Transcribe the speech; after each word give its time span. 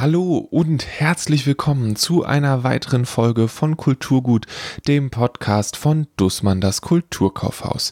Hallo 0.00 0.36
und 0.36 0.86
herzlich 0.86 1.44
willkommen 1.44 1.96
zu 1.96 2.22
einer 2.24 2.62
weiteren 2.62 3.04
Folge 3.04 3.48
von 3.48 3.76
Kulturgut, 3.76 4.46
dem 4.86 5.10
Podcast 5.10 5.76
von 5.76 6.06
Dussmann 6.16 6.60
das 6.60 6.82
Kulturkaufhaus. 6.82 7.90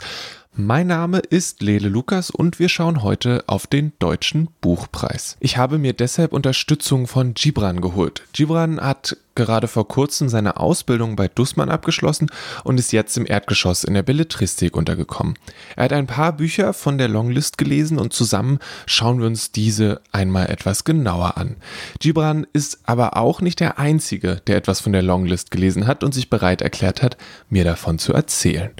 Mein 0.55 0.87
Name 0.87 1.19
ist 1.19 1.63
Lele 1.63 1.89
Lukas 1.89 2.31
und 2.31 2.61
wir 2.61 2.69
schauen 2.69 3.03
heute 3.03 3.43
auf 3.49 3.67
den 3.67 3.93
Deutschen 3.99 4.51
Buchpreis. 4.61 5.37
Ich 5.41 5.57
habe 5.57 5.79
mir 5.79 5.95
deshalb 5.95 6.33
Unterstützung 6.33 7.09
von 7.09 7.35
Gibran 7.35 7.81
geholt. 7.81 8.23
Gibran 8.33 8.81
hat 8.81 9.17
gerade 9.37 9.69
vor 9.69 9.87
kurzem 9.87 10.29
seine 10.29 10.57
Ausbildung 10.57 11.15
bei 11.15 11.29
Dussmann 11.29 11.71
abgeschlossen 11.71 12.29
und 12.65 12.81
ist 12.81 12.93
jetzt 12.93 13.17
im 13.17 13.27
Erdgeschoss 13.27 13.85
in 13.85 13.95
der 13.95 14.03
Belletristik 14.03 14.77
untergekommen. 14.77 15.39
Er 15.77 15.85
hat 15.85 15.93
ein 15.93 16.09
paar 16.09 16.33
Bücher 16.33 16.73
von 16.73 16.99
der 16.99 17.07
Longlist 17.07 17.59
gelesen 17.59 17.99
und 17.99 18.13
zusammen 18.13 18.59
schauen 18.87 19.21
wir 19.21 19.27
uns 19.27 19.53
diese 19.53 20.01
einmal 20.11 20.51
etwas 20.51 20.83
genauer 20.83 21.37
an. 21.37 21.57
Gibran 22.01 22.47
ist 22.53 22.81
aber 22.85 23.17
auch 23.17 23.41
nicht 23.41 23.61
der 23.61 23.79
Einzige, 23.79 24.43
der 24.47 24.57
etwas 24.57 24.81
von 24.81 24.93
der 24.93 25.03
Longlist 25.03 25.51
gelesen 25.51 25.87
hat 25.87 26.03
und 26.03 26.13
sich 26.13 26.31
bereit 26.31 26.63
erklärt 26.63 27.03
hat, 27.03 27.17
mir 27.49 27.65
davon 27.65 27.99
zu 27.99 28.13
erzählen. 28.13 28.71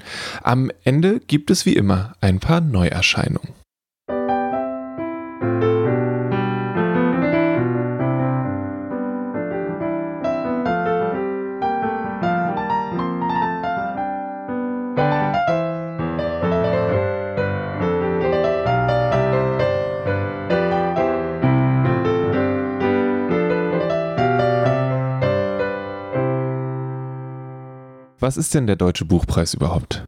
Am 0.43 0.71
Ende 0.83 1.19
gibt 1.19 1.51
es 1.51 1.65
wie 1.65 1.73
immer 1.73 2.13
ein 2.19 2.39
paar 2.39 2.61
Neuerscheinungen. 2.61 3.53
Was 28.27 28.35
ist 28.35 28.53
denn 28.53 28.67
der 28.67 28.75
Deutsche 28.75 29.05
Buchpreis 29.05 29.53
überhaupt? 29.53 30.03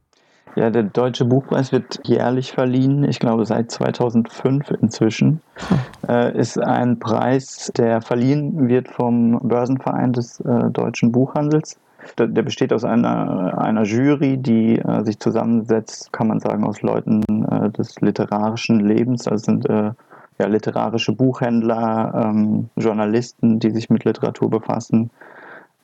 Ja, 0.57 0.69
der 0.69 0.83
Deutsche 0.83 1.23
Buchpreis 1.23 1.71
wird 1.71 2.01
jährlich 2.03 2.51
verliehen, 2.51 3.05
ich 3.05 3.17
glaube 3.17 3.45
seit 3.45 3.71
2005 3.71 4.71
inzwischen. 4.81 5.39
Hm. 5.55 5.79
Äh, 6.05 6.37
ist 6.37 6.59
ein 6.59 6.99
Preis, 6.99 7.71
der 7.77 8.01
verliehen 8.01 8.67
wird 8.67 8.89
vom 8.89 9.39
Börsenverein 9.47 10.11
des 10.11 10.41
äh, 10.41 10.69
deutschen 10.69 11.13
Buchhandels. 11.13 11.79
Der, 12.17 12.27
der, 12.27 12.43
besteht 12.43 12.73
aus 12.73 12.83
einer, 12.83 13.57
einer 13.57 13.83
Jury, 13.83 14.35
die 14.37 14.79
äh, 14.79 15.05
sich 15.05 15.17
zusammensetzt, 15.17 16.11
kann 16.11 16.27
man 16.27 16.41
sagen, 16.41 16.65
aus 16.65 16.81
Leuten 16.81 17.23
äh, 17.49 17.69
des 17.69 18.01
literarischen 18.01 18.81
Lebens. 18.81 19.29
Also 19.29 19.45
sind 19.45 19.69
äh, 19.69 19.91
ja, 20.39 20.47
literarische 20.47 21.13
Buchhändler, 21.13 22.13
ähm, 22.15 22.69
Journalisten, 22.75 23.59
die 23.59 23.71
sich 23.71 23.89
mit 23.89 24.03
Literatur 24.03 24.49
befassen, 24.49 25.09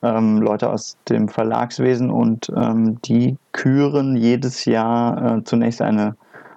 ähm, 0.02 0.38
Leute 0.38 0.70
aus 0.70 0.96
dem 1.08 1.28
Verlagswesen 1.28 2.10
und 2.10 2.50
ähm, 2.56 3.00
die 3.02 3.36
küren 3.52 4.16
jedes 4.16 4.64
Jahr 4.64 5.38
äh, 5.38 5.44
zunächst 5.44 5.82
eine 5.82 6.16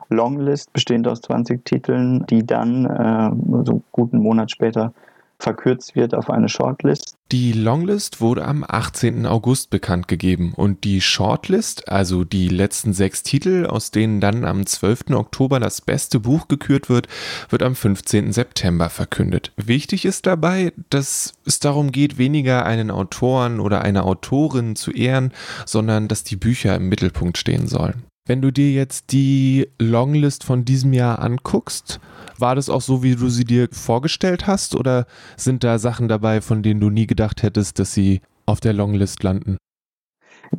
Longlist 0.10 0.74
bestehend 0.74 1.08
aus 1.08 1.22
20 1.22 1.64
Titeln, 1.64 2.26
die 2.28 2.46
dann 2.46 2.86
äh, 2.86 3.66
so 3.66 3.82
guten 3.92 4.20
Monat 4.20 4.52
später 4.52 4.94
verkürzt 5.40 5.96
wird 5.96 6.14
auf 6.14 6.30
eine 6.30 6.50
Shortlist. 6.50 7.16
Die 7.32 7.54
Longlist 7.54 8.22
wurde 8.22 8.44
am 8.44 8.66
18. 8.68 9.26
August 9.26 9.70
bekannt 9.70 10.08
gegeben 10.08 10.54
und 10.56 10.84
die 10.84 11.00
Shortlist, 11.00 11.88
also 11.88 12.24
die 12.24 12.50
letzten 12.50 12.94
sechs 12.94 13.24
Titel, 13.24 13.68
aus 13.68 13.92
denen 13.92 14.20
dann 14.20 14.46
am 14.46 14.66
12. 14.66 15.12
Oktober 15.12 15.60
das 15.60 15.82
beste 15.82 16.20
Buch 16.20 16.48
gekürt 16.48 16.90
wird, 16.90 17.08
wird 17.50 17.64
am 17.64 17.76
15. 17.76 18.34
September 18.34 18.90
verkündet. 18.90 19.54
Wichtig 19.58 20.06
ist 20.06 20.26
dabei, 20.26 20.74
dass 20.90 21.34
es 21.46 21.60
darum 21.60 21.92
geht, 21.92 22.18
weniger 22.18 22.66
einen 22.66 22.92
Autoren 22.92 23.60
oder 23.60 23.84
eine 23.84 24.04
Autorin 24.04 24.76
zu 24.76 24.92
ehren, 24.92 25.32
sondern 25.66 26.08
dass 26.08 26.24
die 26.24 26.36
Bücher 26.36 26.76
im 26.76 26.90
Mittelpunkt 26.90 27.38
stehen 27.38 27.68
sollen. 27.68 28.09
Wenn 28.30 28.44
du 28.44 28.52
dir 28.52 28.72
jetzt 28.72 29.12
die 29.12 29.70
Longlist 29.80 30.44
von 30.44 30.64
diesem 30.64 30.94
Jahr 30.94 31.18
anguckst, 31.18 32.00
war 32.38 32.54
das 32.54 32.70
auch 32.70 32.82
so, 32.82 33.02
wie 33.02 33.16
du 33.16 33.28
sie 33.28 33.44
dir 33.44 33.68
vorgestellt 33.72 34.46
hast? 34.46 34.76
Oder 34.76 35.08
sind 35.36 35.64
da 35.64 35.80
Sachen 35.80 36.08
dabei, 36.08 36.40
von 36.40 36.62
denen 36.62 36.80
du 36.80 36.92
nie 36.92 37.08
gedacht 37.08 37.42
hättest, 37.42 37.80
dass 37.80 37.96
sie 37.96 38.22
auf 38.46 38.60
der 38.60 38.74
Longlist 38.74 39.24
landen? 39.24 39.58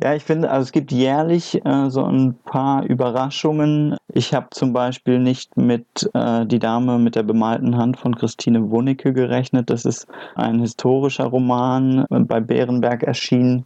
Ja, 0.01 0.13
ich 0.13 0.23
finde, 0.23 0.49
also 0.49 0.63
es 0.63 0.71
gibt 0.73 0.91
jährlich 0.91 1.63
äh, 1.65 1.89
so 1.89 2.03
ein 2.05 2.35
paar 2.45 2.83
Überraschungen. 2.83 3.97
Ich 4.07 4.33
habe 4.33 4.47
zum 4.51 4.73
Beispiel 4.73 5.19
nicht 5.19 5.55
mit 5.55 6.09
äh, 6.13 6.45
Die 6.45 6.59
Dame 6.59 6.97
mit 6.97 7.15
der 7.15 7.23
bemalten 7.23 7.77
Hand 7.77 7.97
von 7.97 8.15
Christine 8.15 8.69
Wunicke 8.69 9.11
gerechnet. 9.11 9.69
Das 9.69 9.85
ist 9.85 10.07
ein 10.35 10.59
historischer 10.59 11.25
Roman, 11.25 12.05
äh, 12.09 12.19
bei 12.19 12.39
Bärenberg 12.39 13.03
erschienen, 13.03 13.65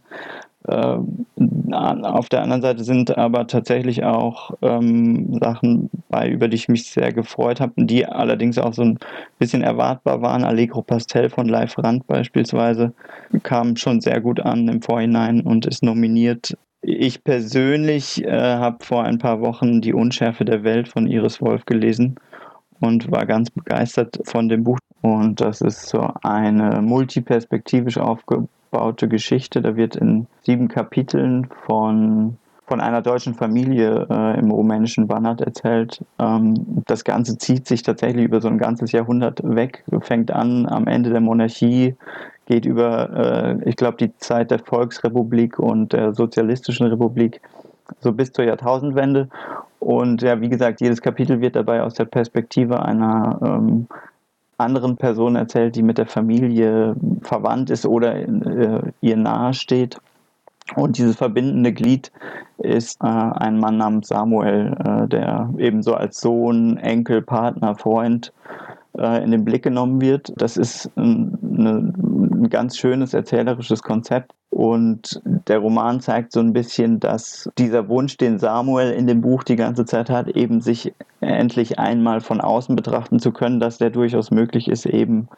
auf 0.68 2.28
der 2.28 2.42
anderen 2.42 2.62
Seite 2.62 2.82
sind 2.82 3.16
aber 3.16 3.46
tatsächlich 3.46 4.04
auch 4.04 4.50
ähm, 4.62 5.38
Sachen 5.40 5.90
bei, 6.08 6.28
über 6.28 6.48
die 6.48 6.56
ich 6.56 6.68
mich 6.68 6.90
sehr 6.90 7.12
gefreut 7.12 7.60
habe, 7.60 7.72
die 7.76 8.06
allerdings 8.06 8.58
auch 8.58 8.72
so 8.72 8.82
ein 8.82 8.98
bisschen 9.38 9.62
erwartbar 9.62 10.22
waren. 10.22 10.44
Allegro 10.44 10.82
Pastel 10.82 11.30
von 11.30 11.48
Live 11.48 11.78
Rand 11.78 12.06
beispielsweise 12.06 12.92
kam 13.42 13.76
schon 13.76 14.00
sehr 14.00 14.20
gut 14.20 14.40
an 14.40 14.66
im 14.68 14.82
Vorhinein 14.82 15.40
und 15.40 15.66
ist 15.66 15.82
nominiert. 15.82 16.56
Ich 16.82 17.22
persönlich 17.22 18.24
äh, 18.24 18.56
habe 18.56 18.84
vor 18.84 19.04
ein 19.04 19.18
paar 19.18 19.40
Wochen 19.40 19.80
Die 19.80 19.94
Unschärfe 19.94 20.44
der 20.44 20.64
Welt 20.64 20.88
von 20.88 21.06
Iris 21.06 21.40
Wolf 21.40 21.64
gelesen 21.66 22.16
und 22.80 23.10
war 23.10 23.26
ganz 23.26 23.50
begeistert 23.50 24.18
von 24.24 24.48
dem 24.48 24.64
Buch. 24.64 24.78
Und 25.02 25.40
das 25.40 25.60
ist 25.60 25.88
so 25.88 26.10
eine 26.22 26.82
multiperspektivisch 26.82 27.98
aufgebaute 27.98 28.48
aufgebaute 28.66 29.08
Geschichte. 29.08 29.62
Da 29.62 29.76
wird 29.76 29.96
in 29.96 30.26
sieben 30.42 30.68
Kapiteln 30.68 31.48
von 31.66 32.36
von 32.68 32.80
einer 32.80 33.00
deutschen 33.00 33.34
Familie 33.34 34.08
äh, 34.10 34.40
im 34.40 34.50
rumänischen 34.50 35.06
Banat 35.06 35.40
erzählt. 35.40 36.04
Ähm, 36.18 36.82
das 36.88 37.04
Ganze 37.04 37.38
zieht 37.38 37.68
sich 37.68 37.84
tatsächlich 37.84 38.24
über 38.24 38.40
so 38.40 38.48
ein 38.48 38.58
ganzes 38.58 38.90
Jahrhundert 38.90 39.40
weg, 39.44 39.84
fängt 40.00 40.32
an 40.32 40.66
am 40.66 40.88
Ende 40.88 41.10
der 41.10 41.20
Monarchie, 41.20 41.94
geht 42.46 42.66
über, 42.66 43.60
äh, 43.62 43.68
ich 43.68 43.76
glaube, 43.76 43.98
die 43.98 44.16
Zeit 44.18 44.50
der 44.50 44.58
Volksrepublik 44.58 45.60
und 45.60 45.92
der 45.92 46.12
Sozialistischen 46.12 46.88
Republik, 46.88 47.40
so 48.00 48.10
bis 48.10 48.32
zur 48.32 48.44
Jahrtausendwende. 48.44 49.28
Und 49.78 50.22
ja, 50.22 50.40
wie 50.40 50.48
gesagt, 50.48 50.80
jedes 50.80 51.00
Kapitel 51.00 51.40
wird 51.40 51.54
dabei 51.54 51.84
aus 51.84 51.94
der 51.94 52.06
Perspektive 52.06 52.82
einer 52.82 53.38
ähm, 53.44 53.86
anderen 54.58 54.96
Person 54.96 55.36
erzählt, 55.36 55.76
die 55.76 55.82
mit 55.82 55.98
der 55.98 56.06
Familie 56.06 56.96
verwandt 57.22 57.70
ist 57.70 57.86
oder 57.86 58.16
äh, 58.16 58.92
ihr 59.00 59.16
nahe 59.16 59.54
steht. 59.54 59.98
Und 60.74 60.98
dieses 60.98 61.16
verbindende 61.16 61.72
Glied 61.72 62.10
ist 62.58 63.00
äh, 63.02 63.06
ein 63.06 63.58
Mann 63.58 63.76
namens 63.76 64.08
Samuel, 64.08 64.76
äh, 64.84 65.08
der 65.08 65.52
ebenso 65.58 65.94
als 65.94 66.20
Sohn, 66.20 66.76
Enkel, 66.78 67.22
Partner, 67.22 67.76
Freund 67.76 68.32
äh, 68.98 69.22
in 69.22 69.30
den 69.30 69.44
Blick 69.44 69.62
genommen 69.62 70.00
wird. 70.00 70.32
Das 70.36 70.56
ist 70.56 70.90
ein, 70.96 71.38
eine, 71.42 71.92
ein 71.96 72.50
ganz 72.50 72.76
schönes 72.76 73.14
erzählerisches 73.14 73.82
Konzept. 73.82 74.32
Und 74.50 75.20
der 75.24 75.58
Roman 75.58 76.00
zeigt 76.00 76.32
so 76.32 76.40
ein 76.40 76.52
bisschen, 76.52 76.98
dass 76.98 77.50
dieser 77.58 77.88
Wunsch, 77.88 78.16
den 78.16 78.38
Samuel 78.38 78.92
in 78.92 79.06
dem 79.06 79.20
Buch 79.20 79.42
die 79.42 79.56
ganze 79.56 79.84
Zeit 79.84 80.08
hat, 80.08 80.28
eben 80.28 80.60
sich 80.60 80.94
endlich 81.20 81.78
einmal 81.78 82.20
von 82.20 82.40
außen 82.40 82.74
betrachten 82.74 83.18
zu 83.18 83.32
können, 83.32 83.60
dass 83.60 83.78
der 83.78 83.90
durchaus 83.90 84.30
möglich 84.30 84.68
ist, 84.68 84.86
eben 84.86 85.28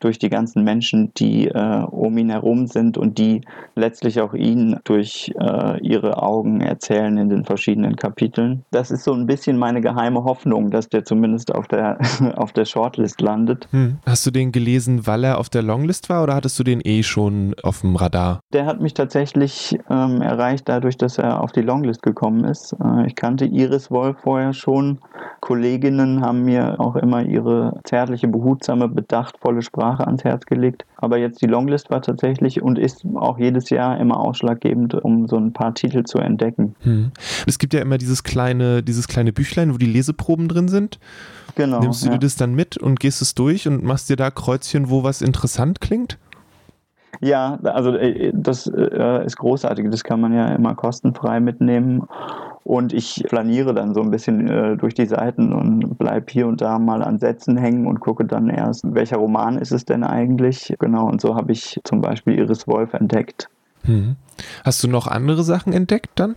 durch 0.00 0.18
die 0.18 0.28
ganzen 0.28 0.62
Menschen, 0.64 1.12
die 1.16 1.48
äh, 1.48 1.82
um 1.90 2.18
ihn 2.18 2.30
herum 2.30 2.66
sind 2.66 2.98
und 2.98 3.18
die 3.18 3.40
letztlich 3.74 4.20
auch 4.20 4.34
ihn 4.34 4.78
durch 4.84 5.32
äh, 5.40 5.80
ihre 5.80 6.22
Augen 6.22 6.60
erzählen 6.60 7.16
in 7.16 7.28
den 7.28 7.44
verschiedenen 7.44 7.96
Kapiteln. 7.96 8.64
Das 8.70 8.90
ist 8.90 9.04
so 9.04 9.12
ein 9.12 9.26
bisschen 9.26 9.56
meine 9.56 9.80
geheime 9.80 10.24
Hoffnung, 10.24 10.70
dass 10.70 10.88
der 10.88 11.04
zumindest 11.04 11.54
auf 11.54 11.66
der, 11.68 11.98
auf 12.36 12.52
der 12.52 12.64
Shortlist 12.64 13.20
landet. 13.20 13.68
Hm. 13.70 13.98
Hast 14.06 14.26
du 14.26 14.30
den 14.30 14.52
gelesen, 14.52 15.06
weil 15.06 15.24
er 15.24 15.38
auf 15.38 15.48
der 15.48 15.62
Longlist 15.62 16.08
war 16.08 16.22
oder 16.22 16.34
hattest 16.34 16.58
du 16.58 16.64
den 16.64 16.80
eh 16.84 17.02
schon 17.02 17.54
auf 17.62 17.80
dem 17.80 17.96
Radar? 17.96 18.40
Der 18.52 18.66
hat 18.66 18.80
mich 18.80 18.94
tatsächlich 18.94 19.78
ähm, 19.90 20.20
erreicht, 20.20 20.68
dadurch, 20.68 20.96
dass 20.96 21.18
er 21.18 21.42
auf 21.42 21.52
die 21.52 21.62
Longlist 21.62 22.02
gekommen 22.02 22.44
ist. 22.44 22.74
Äh, 22.82 23.06
ich 23.06 23.14
kannte 23.14 23.46
Iris 23.46 23.90
Wolf 23.90 24.18
vorher 24.22 24.52
schon. 24.52 24.98
Kolleginnen 25.40 26.22
haben 26.22 26.44
mir 26.44 26.80
auch 26.80 26.96
immer 26.96 27.22
ihre 27.22 27.80
zärtliche, 27.84 28.28
behutsame, 28.28 28.88
bedachtvolle 28.88 29.62
Sprache 29.62 29.85
Sprache 29.86 30.06
ans 30.06 30.24
Herz 30.24 30.46
gelegt. 30.46 30.84
Aber 30.96 31.18
jetzt 31.18 31.40
die 31.42 31.46
Longlist 31.46 31.90
war 31.90 32.02
tatsächlich 32.02 32.62
und 32.62 32.78
ist 32.78 33.04
auch 33.14 33.38
jedes 33.38 33.70
Jahr 33.70 33.98
immer 33.98 34.18
ausschlaggebend, 34.18 34.94
um 34.94 35.28
so 35.28 35.36
ein 35.36 35.52
paar 35.52 35.74
Titel 35.74 36.04
zu 36.04 36.18
entdecken. 36.18 36.74
Hm. 36.80 37.12
Es 37.46 37.58
gibt 37.58 37.74
ja 37.74 37.80
immer 37.80 37.98
dieses 37.98 38.22
kleine, 38.22 38.82
dieses 38.82 39.08
kleine 39.08 39.32
Büchlein, 39.32 39.72
wo 39.72 39.78
die 39.78 39.86
Leseproben 39.86 40.48
drin 40.48 40.68
sind. 40.68 40.98
Genau. 41.54 41.80
Nimmst 41.80 42.02
du 42.02 42.06
ja. 42.06 42.12
dir 42.14 42.18
das 42.18 42.36
dann 42.36 42.54
mit 42.54 42.76
und 42.76 43.00
gehst 43.00 43.22
es 43.22 43.34
durch 43.34 43.68
und 43.68 43.84
machst 43.84 44.10
dir 44.10 44.16
da 44.16 44.30
Kreuzchen, 44.30 44.90
wo 44.90 45.04
was 45.04 45.22
interessant 45.22 45.80
klingt? 45.80 46.18
Ja, 47.20 47.58
also 47.62 47.96
äh, 47.96 48.32
das 48.34 48.66
äh, 48.66 49.24
ist 49.24 49.36
großartig. 49.36 49.90
Das 49.90 50.04
kann 50.04 50.20
man 50.20 50.32
ja 50.32 50.48
immer 50.48 50.74
kostenfrei 50.74 51.40
mitnehmen. 51.40 52.06
Und 52.64 52.92
ich 52.92 53.24
flaniere 53.28 53.74
dann 53.74 53.94
so 53.94 54.02
ein 54.02 54.10
bisschen 54.10 54.48
äh, 54.48 54.76
durch 54.76 54.94
die 54.94 55.06
Seiten 55.06 55.52
und 55.52 55.98
bleibe 55.98 56.26
hier 56.28 56.48
und 56.48 56.60
da 56.60 56.80
mal 56.80 57.00
an 57.00 57.18
Sätzen 57.20 57.56
hängen 57.56 57.86
und 57.86 58.00
gucke 58.00 58.24
dann 58.24 58.48
erst, 58.48 58.82
welcher 58.92 59.18
Roman 59.18 59.56
ist 59.56 59.70
es 59.70 59.84
denn 59.84 60.02
eigentlich? 60.02 60.74
Genau, 60.80 61.08
und 61.08 61.20
so 61.20 61.36
habe 61.36 61.52
ich 61.52 61.80
zum 61.84 62.00
Beispiel 62.00 62.40
Iris 62.40 62.66
Wolf 62.66 62.92
entdeckt. 62.94 63.48
Hm. 63.84 64.16
Hast 64.64 64.82
du 64.82 64.88
noch 64.88 65.06
andere 65.06 65.44
Sachen 65.44 65.72
entdeckt 65.72 66.10
dann? 66.16 66.34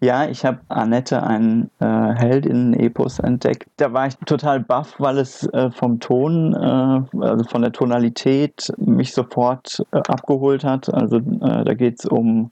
Ja, 0.00 0.26
ich 0.28 0.44
habe 0.44 0.60
Annette 0.68 1.22
einen 1.22 1.70
äh, 1.80 1.86
Heldinnen-Epos 1.86 3.18
entdeckt. 3.18 3.68
Da 3.76 3.92
war 3.92 4.06
ich 4.06 4.16
total 4.26 4.60
baff, 4.60 4.94
weil 4.98 5.18
es 5.18 5.46
äh, 5.52 5.70
vom 5.70 6.00
Ton, 6.00 6.54
äh, 6.54 7.24
also 7.24 7.44
von 7.44 7.62
der 7.62 7.72
Tonalität 7.72 8.72
mich 8.76 9.12
sofort 9.12 9.82
äh, 9.92 9.98
abgeholt 10.08 10.64
hat. 10.64 10.92
Also 10.92 11.16
äh, 11.16 11.64
da 11.64 11.74
geht 11.74 11.98
es 12.00 12.04
um 12.04 12.50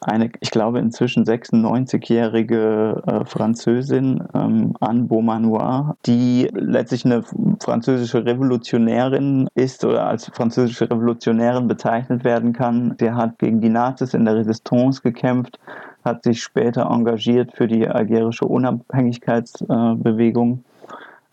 eine, 0.00 0.30
ich 0.40 0.50
glaube, 0.50 0.78
inzwischen 0.78 1.24
96-jährige 1.24 3.02
äh, 3.06 3.24
Französin, 3.26 4.24
ähm, 4.34 4.74
Anne 4.80 5.04
Beaumanoir, 5.04 5.96
die 6.06 6.48
letztlich 6.54 7.04
eine 7.04 7.22
französische 7.60 8.24
Revolutionärin 8.24 9.48
ist 9.54 9.84
oder 9.84 10.06
als 10.06 10.30
französische 10.32 10.90
Revolutionärin 10.90 11.68
bezeichnet 11.68 12.24
werden 12.24 12.54
kann. 12.54 12.96
Sie 12.98 13.12
hat 13.12 13.38
gegen 13.38 13.60
die 13.60 13.68
Nazis 13.68 14.14
in 14.14 14.24
der 14.24 14.36
Resistance 14.36 15.02
gekämpft, 15.02 15.58
hat 16.04 16.24
sich 16.24 16.42
später 16.42 16.90
engagiert 16.90 17.52
für 17.52 17.68
die 17.68 17.88
algerische 17.88 18.46
Unabhängigkeitsbewegung. 18.46 20.64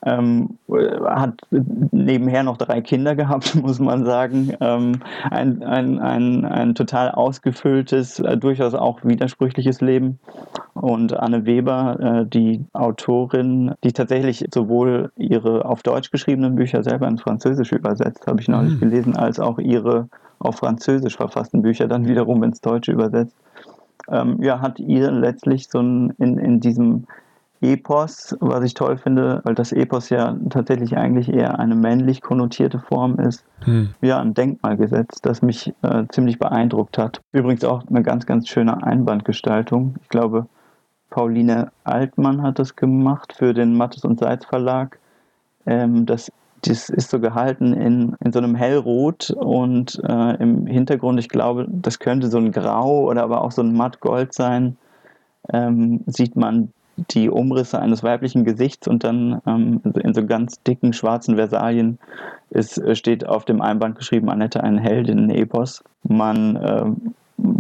Ähm, 0.06 0.60
hat 0.70 1.42
nebenher 1.92 2.44
noch 2.44 2.58
drei 2.58 2.82
Kinder 2.82 3.16
gehabt, 3.16 3.56
muss 3.62 3.80
man 3.80 4.06
sagen. 4.06 4.54
Ähm, 4.62 5.00
ein, 5.30 5.64
ein, 5.64 6.00
ein, 6.00 6.46
ein 6.46 6.76
total 6.76 7.10
ausgefülltes, 7.12 8.20
äh, 8.20 8.38
durchaus 8.38 8.76
auch 8.76 9.00
widersprüchliches 9.04 9.82
Leben. 9.82 10.20
Und 10.76 11.18
Anne 11.18 11.48
Weber, 11.48 11.98
äh, 12.00 12.26
die 12.28 12.64
Autorin, 12.74 13.74
die 13.84 13.92
tatsächlich 13.92 14.46
sowohl 14.54 15.12
ihre 15.16 15.66
auf 15.66 15.82
Deutsch 15.82 16.12
geschriebenen 16.12 16.56
Bücher 16.56 16.84
selber 16.84 17.08
ins 17.08 17.24
Französische 17.24 17.76
übersetzt, 17.76 18.28
habe 18.28 18.40
ich 18.40 18.48
neulich 18.48 18.76
mhm. 18.76 18.80
gelesen, 18.80 19.18
als 19.18 19.40
auch 19.40 19.58
ihre 19.58 20.10
auf 20.38 20.58
Französisch 20.58 21.18
verfassten 21.18 21.64
Bücher 21.64 21.88
dann 21.88 22.08
wiederum 22.08 22.44
ins 22.44 22.62
Deutsche 22.62 22.92
übersetzt 22.92 23.36
ähm, 24.10 24.42
ja, 24.42 24.62
hat 24.62 24.80
ihr 24.80 25.12
letztlich 25.12 25.68
so 25.70 25.80
ein, 25.80 26.12
in, 26.18 26.38
in 26.38 26.60
diesem 26.60 27.06
Epos, 27.62 28.36
was 28.40 28.64
ich 28.64 28.74
toll 28.76 28.98
finde, 28.98 29.42
weil 29.44 29.56
das 29.56 29.72
Epos 29.72 30.10
ja 30.10 30.38
tatsächlich 30.50 30.96
eigentlich 30.96 31.34
eher 31.34 31.60
eine 31.60 31.76
männlich 31.76 32.22
konnotierte 32.22 32.80
Form 32.80 33.20
ist, 33.20 33.44
hm. 33.62 33.90
ja, 34.02 34.20
ein 34.20 34.34
Denkmal 34.34 34.78
gesetzt, 34.78 35.26
das 35.26 35.42
mich 35.42 35.74
äh, 35.82 36.06
ziemlich 36.10 36.38
beeindruckt 36.38 36.98
hat. 36.98 37.22
Übrigens 37.32 37.64
auch 37.64 37.84
eine 37.88 38.04
ganz, 38.04 38.26
ganz 38.26 38.48
schöne 38.48 38.84
Einbandgestaltung. 38.84 39.96
Ich 40.04 40.10
glaube, 40.10 40.48
Pauline 41.10 41.72
Altmann 41.84 42.44
hat 42.44 42.60
das 42.60 42.76
gemacht 42.76 43.34
für 43.36 43.54
den 43.54 43.76
Mattes 43.76 44.06
und 44.06 44.20
Seitz 44.20 44.46
Verlag. 44.46 45.00
Ähm, 45.66 46.06
das 46.06 46.32
das 46.62 46.90
ist 46.90 47.10
so 47.10 47.20
gehalten 47.20 47.74
in, 47.74 48.16
in 48.24 48.32
so 48.32 48.40
einem 48.40 48.56
Hellrot 48.56 49.32
und 49.32 50.02
äh, 50.08 50.36
im 50.42 50.66
Hintergrund, 50.66 51.20
ich 51.20 51.30
glaube, 51.30 51.68
das 51.70 52.00
könnte 52.00 52.30
so 52.30 52.38
ein 52.38 52.52
Grau 52.52 53.04
oder 53.04 53.24
aber 53.24 53.42
auch 53.42 53.52
so 53.52 53.62
ein 53.62 53.74
Mattgold 53.74 54.34
sein, 54.34 54.78
ähm, 55.54 56.02
sieht 56.08 56.36
man 56.36 56.74
die 57.12 57.30
Umrisse 57.30 57.80
eines 57.80 58.04
weiblichen 58.04 58.44
Gesichts 58.44 58.88
und 58.88 59.04
dann 59.04 59.42
ähm, 59.46 59.82
in 60.02 60.14
so 60.14 60.26
ganz 60.26 60.62
dicken 60.64 60.94
schwarzen 60.94 61.36
Versalien 61.36 62.00
ist, 62.50 62.78
äh, 62.80 62.96
steht 62.96 63.28
auf 63.28 63.46
dem 63.46 63.62
Einband 63.62 63.96
geschrieben, 63.96 64.30
Annette, 64.30 64.64
ein 64.64 64.80
Heldinnen-Epos. 64.80 65.84
Man 66.04 66.56
äh, 66.56 66.86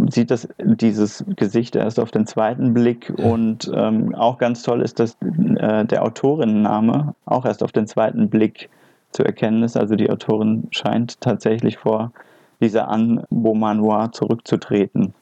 sieht 0.09 0.31
das, 0.31 0.47
dieses 0.57 1.23
Gesicht 1.35 1.75
erst 1.75 1.99
auf 1.99 2.09
den 2.09 2.25
zweiten 2.25 2.73
Blick 2.73 3.13
und 3.15 3.71
ähm, 3.73 4.15
auch 4.15 4.39
ganz 4.39 4.63
toll 4.63 4.81
ist, 4.81 4.99
dass 4.99 5.17
äh, 5.21 5.85
der 5.85 6.03
Autorinnenname 6.03 7.13
auch 7.25 7.45
erst 7.45 7.61
auf 7.61 7.71
den 7.71 7.85
zweiten 7.85 8.29
Blick 8.29 8.69
zu 9.11 9.23
erkennen 9.23 9.63
ist. 9.63 9.77
Also 9.77 9.95
die 9.95 10.09
Autorin 10.09 10.67
scheint 10.71 11.19
tatsächlich 11.21 11.77
vor 11.77 12.11
dieser 12.61 12.87
Anne 12.87 13.25
Beaumanoir 13.29 14.11
zurückzutreten. 14.11 15.13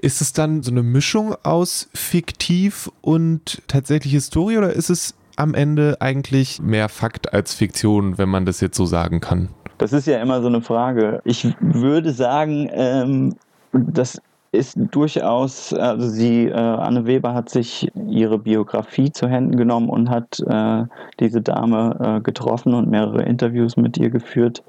Ist 0.00 0.20
es 0.20 0.32
dann 0.32 0.62
so 0.62 0.70
eine 0.70 0.82
Mischung 0.82 1.34
aus 1.42 1.88
fiktiv 1.94 2.90
und 3.00 3.62
tatsächlich 3.66 4.12
Historie 4.12 4.58
oder 4.58 4.72
ist 4.72 4.90
es 4.90 5.14
am 5.36 5.54
Ende 5.54 5.96
eigentlich 6.00 6.60
mehr 6.60 6.88
Fakt 6.88 7.32
als 7.32 7.54
Fiktion, 7.54 8.18
wenn 8.18 8.28
man 8.28 8.46
das 8.46 8.60
jetzt 8.60 8.76
so 8.76 8.86
sagen 8.86 9.20
kann? 9.20 9.48
Das 9.78 9.92
ist 9.92 10.06
ja 10.06 10.20
immer 10.20 10.40
so 10.40 10.48
eine 10.48 10.60
Frage. 10.60 11.20
Ich 11.24 11.54
würde 11.60 12.12
sagen, 12.12 12.70
ähm, 12.72 13.34
das 13.72 14.20
ist 14.54 14.78
durchaus, 14.90 15.72
also 15.72 16.08
sie, 16.08 16.46
äh, 16.46 16.54
Anne 16.54 17.06
Weber 17.06 17.34
hat 17.34 17.50
sich 17.50 17.90
ihre 18.08 18.38
Biografie 18.38 19.10
zu 19.10 19.28
Händen 19.28 19.56
genommen 19.56 19.88
und 19.88 20.10
hat 20.10 20.40
äh, 20.40 20.84
diese 21.20 21.42
Dame 21.42 22.18
äh, 22.18 22.20
getroffen 22.20 22.74
und 22.74 22.90
mehrere 22.90 23.22
Interviews 23.22 23.76
mit 23.76 23.96
ihr 23.98 24.10
geführt. 24.10 24.62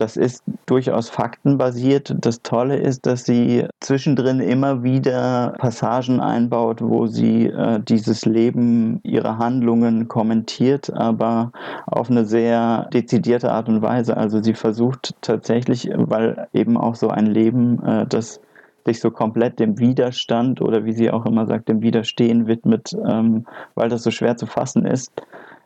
Das 0.00 0.16
ist 0.16 0.42
durchaus 0.64 1.10
faktenbasiert. 1.10 2.14
Das 2.18 2.40
Tolle 2.40 2.76
ist, 2.76 3.04
dass 3.04 3.26
sie 3.26 3.66
zwischendrin 3.80 4.40
immer 4.40 4.82
wieder 4.82 5.52
Passagen 5.58 6.20
einbaut, 6.20 6.80
wo 6.80 7.06
sie 7.06 7.48
äh, 7.48 7.80
dieses 7.80 8.24
Leben, 8.24 9.00
ihre 9.02 9.36
Handlungen 9.36 10.08
kommentiert, 10.08 10.90
aber 10.90 11.52
auf 11.86 12.10
eine 12.10 12.24
sehr 12.24 12.88
dezidierte 12.94 13.52
Art 13.52 13.68
und 13.68 13.82
Weise. 13.82 14.16
Also 14.16 14.42
sie 14.42 14.54
versucht 14.54 15.14
tatsächlich, 15.20 15.90
weil 15.94 16.48
eben 16.54 16.78
auch 16.78 16.94
so 16.94 17.08
ein 17.08 17.26
Leben, 17.26 17.84
äh, 17.84 18.06
das 18.06 18.40
sich 18.84 19.00
so 19.00 19.10
komplett 19.10 19.58
dem 19.58 19.78
Widerstand 19.78 20.60
oder 20.60 20.84
wie 20.84 20.92
sie 20.92 21.10
auch 21.10 21.26
immer 21.26 21.46
sagt, 21.46 21.68
dem 21.68 21.82
Widerstehen 21.82 22.46
widmet, 22.46 22.92
ähm, 23.08 23.46
weil 23.74 23.88
das 23.88 24.02
so 24.02 24.10
schwer 24.10 24.36
zu 24.36 24.46
fassen 24.46 24.86
ist. 24.86 25.12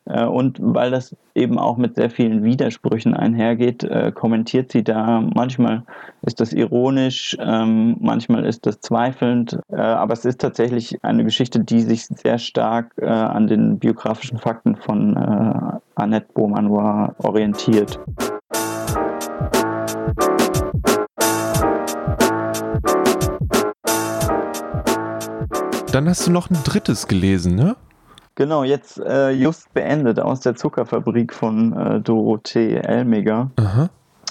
Äh, 0.07 0.25
und 0.25 0.59
weil 0.61 0.91
das 0.91 1.17
eben 1.35 1.59
auch 1.59 1.77
mit 1.77 1.95
sehr 1.95 2.11
vielen 2.11 2.45
Widersprüchen 2.45 3.15
einhergeht, 3.15 3.85
äh, 3.85 4.13
kommentiert 4.13 4.71
sie 4.71 4.85
da. 4.85 5.21
Manchmal 5.35 5.85
ist 6.23 6.41
das 6.41 6.53
ironisch, 6.53 7.37
ähm, 7.41 7.97
manchmal 8.01 8.45
ist 8.45 8.67
das 8.67 8.81
zweifelnd, 8.81 9.59
äh, 9.71 9.77
aber 9.77 10.13
es 10.13 10.25
ist 10.25 10.41
tatsächlich 10.41 11.03
eine 11.03 11.25
Geschichte, 11.25 11.61
die 11.61 11.81
sich 11.81 12.07
sehr 12.07 12.39
stark 12.39 12.93
äh, 12.99 13.07
an 13.07 13.47
den 13.47 13.79
biografischen 13.79 14.39
Fakten 14.39 14.77
von 14.77 15.17
äh, 15.17 15.79
Annette 15.95 16.29
Beaumanoir 16.35 17.15
orientiert. 17.19 17.99
Dann 25.95 26.09
hast 26.09 26.27
du 26.27 26.33
noch 26.33 26.51
ein 26.51 26.59
drittes 26.65 27.07
gelesen, 27.07 27.55
ne? 27.55 27.77
Genau, 28.35 28.65
jetzt 28.65 28.99
äh, 28.99 29.31
just 29.31 29.73
beendet 29.75 30.19
aus 30.19 30.41
der 30.41 30.57
Zuckerfabrik 30.57 31.33
von 31.33 31.73
äh, 31.73 32.01
Dorothee 32.01 32.79
Elmiger. 32.79 33.53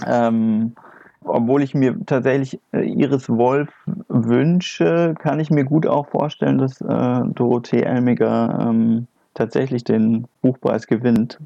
Ähm, 0.05 0.75
obwohl 1.23 1.63
ich 1.63 1.73
mir 1.73 1.95
tatsächlich 2.05 2.59
äh, 2.73 2.81
Iris 2.81 3.29
Wolf 3.29 3.69
wünsche, 4.09 5.15
kann 5.17 5.39
ich 5.39 5.51
mir 5.51 5.63
gut 5.63 5.87
auch 5.87 6.05
vorstellen, 6.09 6.57
dass 6.57 6.81
äh, 6.81 7.21
Dorothee 7.33 7.83
Elmiger 7.83 8.67
ähm, 8.67 9.07
tatsächlich 9.33 9.85
den 9.85 10.27
Buchpreis 10.41 10.85
gewinnt. 10.85 11.39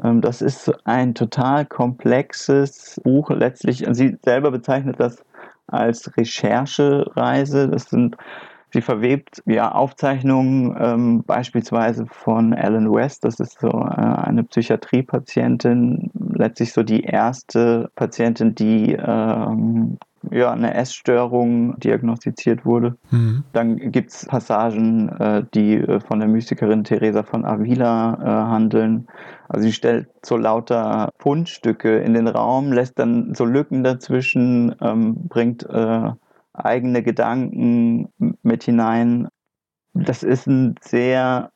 Ähm, 0.00 0.20
das 0.20 0.42
ist 0.42 0.72
ein 0.86 1.12
total 1.16 1.66
komplexes 1.66 3.00
Buch. 3.02 3.30
Letztlich, 3.30 3.84
sie 3.90 4.16
selber 4.24 4.52
bezeichnet 4.52 5.00
das 5.00 5.24
als 5.66 6.16
Recherchereise. 6.16 7.68
Das 7.68 7.90
sind 7.90 8.16
Sie 8.72 8.82
verwebt 8.82 9.42
ja 9.46 9.72
Aufzeichnungen 9.72 10.76
ähm, 10.78 11.24
beispielsweise 11.24 12.06
von 12.06 12.52
Ellen 12.52 12.92
West, 12.92 13.24
das 13.24 13.40
ist 13.40 13.58
so 13.60 13.68
äh, 13.68 13.72
eine 13.72 14.44
Psychiatriepatientin, 14.44 16.10
letztlich 16.34 16.72
so 16.72 16.82
die 16.82 17.02
erste 17.02 17.90
Patientin, 17.96 18.54
die 18.54 18.92
ähm, 18.92 19.98
ja, 20.30 20.52
eine 20.52 20.74
Essstörung 20.74 21.78
diagnostiziert 21.80 22.64
wurde. 22.66 22.96
Mhm. 23.10 23.44
Dann 23.52 23.76
gibt 23.90 24.10
es 24.10 24.26
Passagen, 24.26 25.08
äh, 25.08 25.44
die 25.54 25.76
äh, 25.76 26.00
von 26.00 26.20
der 26.20 26.28
Mystikerin 26.28 26.84
Teresa 26.84 27.22
von 27.22 27.44
Avila 27.44 28.18
äh, 28.20 28.26
handeln. 28.26 29.08
Also 29.48 29.64
sie 29.66 29.72
stellt 29.72 30.08
so 30.24 30.36
lauter 30.36 31.10
Fundstücke 31.18 31.98
in 31.98 32.14
den 32.14 32.28
Raum, 32.28 32.72
lässt 32.72 32.98
dann 32.98 33.34
so 33.34 33.44
Lücken 33.44 33.82
dazwischen, 33.82 34.74
ähm, 34.80 35.16
bringt 35.28 35.64
äh, 35.68 36.10
eigene 36.64 37.02
Gedanken 37.02 38.08
mit 38.42 38.64
hinein. 38.64 39.28
Das 39.94 40.22
ist 40.22 40.46
ein 40.46 40.76
sehr 40.80 41.50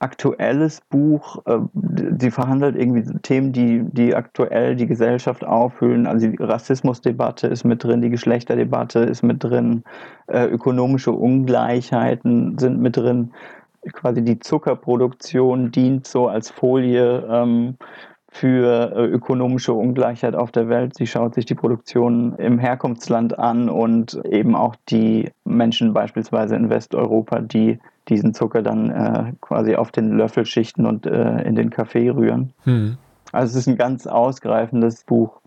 aktuelles 0.00 0.80
Buch. 0.88 1.44
Äh, 1.46 1.58
sie 2.18 2.30
verhandelt 2.30 2.74
irgendwie 2.74 3.04
Themen, 3.22 3.52
die, 3.52 3.84
die 3.92 4.14
aktuell 4.14 4.74
die 4.74 4.86
Gesellschaft 4.86 5.44
auffüllen. 5.44 6.06
Also 6.06 6.28
die 6.28 6.42
Rassismusdebatte 6.42 7.46
ist 7.46 7.64
mit 7.64 7.84
drin, 7.84 8.00
die 8.00 8.10
Geschlechterdebatte 8.10 9.00
ist 9.00 9.22
mit 9.22 9.44
drin, 9.44 9.84
äh, 10.26 10.46
ökonomische 10.46 11.12
Ungleichheiten 11.12 12.58
sind 12.58 12.80
mit 12.80 12.96
drin. 12.96 13.32
Quasi 13.92 14.22
die 14.22 14.38
Zuckerproduktion 14.38 15.70
dient 15.70 16.06
so 16.06 16.28
als 16.28 16.50
Folie 16.50 17.26
ähm, 17.30 17.76
für 18.30 18.92
äh, 18.94 19.04
ökonomische 19.06 19.74
Ungleichheit 19.74 20.34
auf 20.34 20.52
der 20.52 20.68
Welt. 20.68 20.94
Sie 20.96 21.06
schaut 21.06 21.34
sich 21.34 21.46
die 21.46 21.56
Produktion 21.56 22.34
im 22.36 22.58
Herkunftsland 22.58 23.38
an 23.38 23.68
und 23.68 24.20
eben 24.24 24.54
auch 24.54 24.76
die 24.88 25.30
Menschen 25.44 25.92
beispielsweise 25.92 26.54
in 26.54 26.70
Westeuropa, 26.70 27.40
die 27.40 27.78
diesen 28.08 28.32
Zucker 28.32 28.62
dann 28.62 28.90
äh, 28.90 29.32
quasi 29.40 29.74
auf 29.74 29.90
den 29.90 30.16
Löffel 30.16 30.46
schichten 30.46 30.86
und 30.86 31.06
äh, 31.06 31.42
in 31.42 31.56
den 31.56 31.70
Kaffee 31.70 32.08
rühren. 32.08 32.52
Hm. 32.64 32.96
Also 33.32 33.52
es 33.52 33.66
ist 33.66 33.68
ein 33.68 33.76
ganz 33.76 34.06
ausgreifendes 34.06 35.04
Buch. 35.04 35.40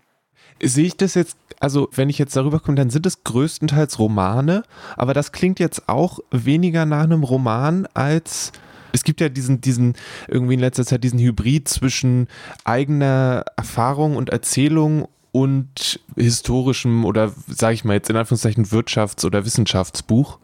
Sehe 0.62 0.86
ich 0.86 0.96
das 0.96 1.14
jetzt, 1.14 1.36
also 1.60 1.88
wenn 1.92 2.08
ich 2.08 2.18
jetzt 2.18 2.36
darüber 2.36 2.60
komme, 2.60 2.76
dann 2.76 2.90
sind 2.90 3.06
es 3.06 3.24
größtenteils 3.24 3.98
Romane, 3.98 4.62
aber 4.96 5.14
das 5.14 5.32
klingt 5.32 5.58
jetzt 5.58 5.88
auch 5.88 6.20
weniger 6.30 6.86
nach 6.86 7.04
einem 7.04 7.24
Roman 7.24 7.88
als 7.94 8.52
es 8.94 9.02
gibt 9.02 9.20
ja 9.20 9.28
diesen, 9.28 9.60
diesen, 9.60 9.94
irgendwie 10.28 10.54
in 10.54 10.60
letzter 10.60 10.86
Zeit 10.86 11.02
diesen 11.02 11.18
Hybrid 11.18 11.68
zwischen 11.68 12.28
eigener 12.62 13.44
Erfahrung 13.56 14.16
und 14.16 14.30
Erzählung 14.30 15.08
und 15.32 15.98
historischem 16.14 17.04
oder 17.04 17.32
sage 17.48 17.74
ich 17.74 17.84
mal 17.84 17.94
jetzt 17.94 18.08
in 18.08 18.16
Anführungszeichen 18.16 18.66
Wirtschafts- 18.66 19.26
oder 19.26 19.44
Wissenschaftsbuch. 19.44 20.38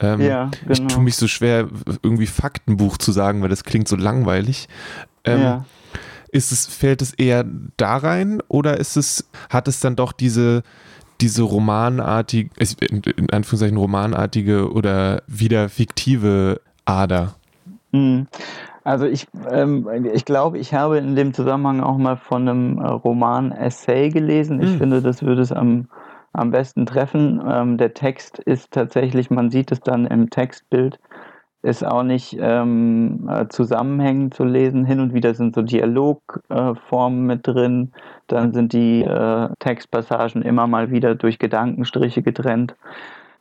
Ähm, 0.00 0.22
ja, 0.22 0.50
genau. 0.62 0.72
Ich 0.72 0.80
tue 0.86 1.02
mich 1.02 1.16
so 1.16 1.28
schwer, 1.28 1.68
irgendwie 2.02 2.26
Faktenbuch 2.26 2.96
zu 2.96 3.12
sagen, 3.12 3.42
weil 3.42 3.50
das 3.50 3.64
klingt 3.64 3.86
so 3.86 3.96
langweilig. 3.96 4.66
Ähm, 5.24 5.42
ja. 5.42 5.64
Ist 6.32 6.52
es, 6.52 6.66
fällt 6.66 7.02
es 7.02 7.12
eher 7.12 7.44
da 7.76 7.98
rein 7.98 8.42
oder 8.48 8.78
ist 8.78 8.96
es, 8.96 9.28
hat 9.50 9.68
es 9.68 9.80
dann 9.80 9.94
doch 9.94 10.12
diese, 10.12 10.62
diese 11.20 11.42
romanartige, 11.42 12.50
in 12.80 13.30
Anführungszeichen 13.30 13.76
romanartige 13.76 14.72
oder 14.72 15.22
wieder 15.26 15.68
fiktive 15.68 16.62
Ader? 16.86 17.34
Mhm. 17.92 18.26
Also 18.84 19.06
ich, 19.06 19.26
ähm, 19.50 19.86
ich 20.14 20.24
glaube, 20.24 20.58
ich 20.58 20.72
habe 20.72 20.98
in 20.98 21.14
dem 21.14 21.34
Zusammenhang 21.34 21.80
auch 21.80 21.98
mal 21.98 22.16
von 22.16 22.48
einem 22.48 22.78
äh, 22.78 22.86
Roman-Essay 22.86 24.08
gelesen. 24.08 24.60
Ich 24.62 24.72
mhm. 24.72 24.78
finde, 24.78 25.02
das 25.02 25.22
würde 25.22 25.42
es 25.42 25.52
am, 25.52 25.88
am 26.32 26.50
besten 26.50 26.86
treffen. 26.86 27.42
Ähm, 27.46 27.76
der 27.76 27.94
Text 27.94 28.38
ist 28.38 28.70
tatsächlich, 28.70 29.30
man 29.30 29.50
sieht 29.50 29.72
es 29.72 29.80
dann 29.80 30.06
im 30.06 30.30
Textbild, 30.30 30.98
ist 31.62 31.84
auch 31.84 32.02
nicht 32.02 32.38
ähm, 32.40 33.28
äh, 33.30 33.48
zusammenhängend 33.48 34.32
zu 34.32 34.44
lesen. 34.44 34.84
Hin 34.84 35.00
und 35.00 35.12
wieder 35.12 35.34
sind 35.34 35.54
so 35.54 35.62
Dialogformen 35.62 37.24
äh, 37.24 37.34
mit 37.34 37.46
drin. 37.46 37.92
Dann 38.28 38.52
sind 38.54 38.72
die 38.72 39.02
äh, 39.02 39.48
Textpassagen 39.58 40.42
immer 40.42 40.66
mal 40.66 40.90
wieder 40.90 41.14
durch 41.14 41.38
Gedankenstriche 41.38 42.22
getrennt. 42.22 42.76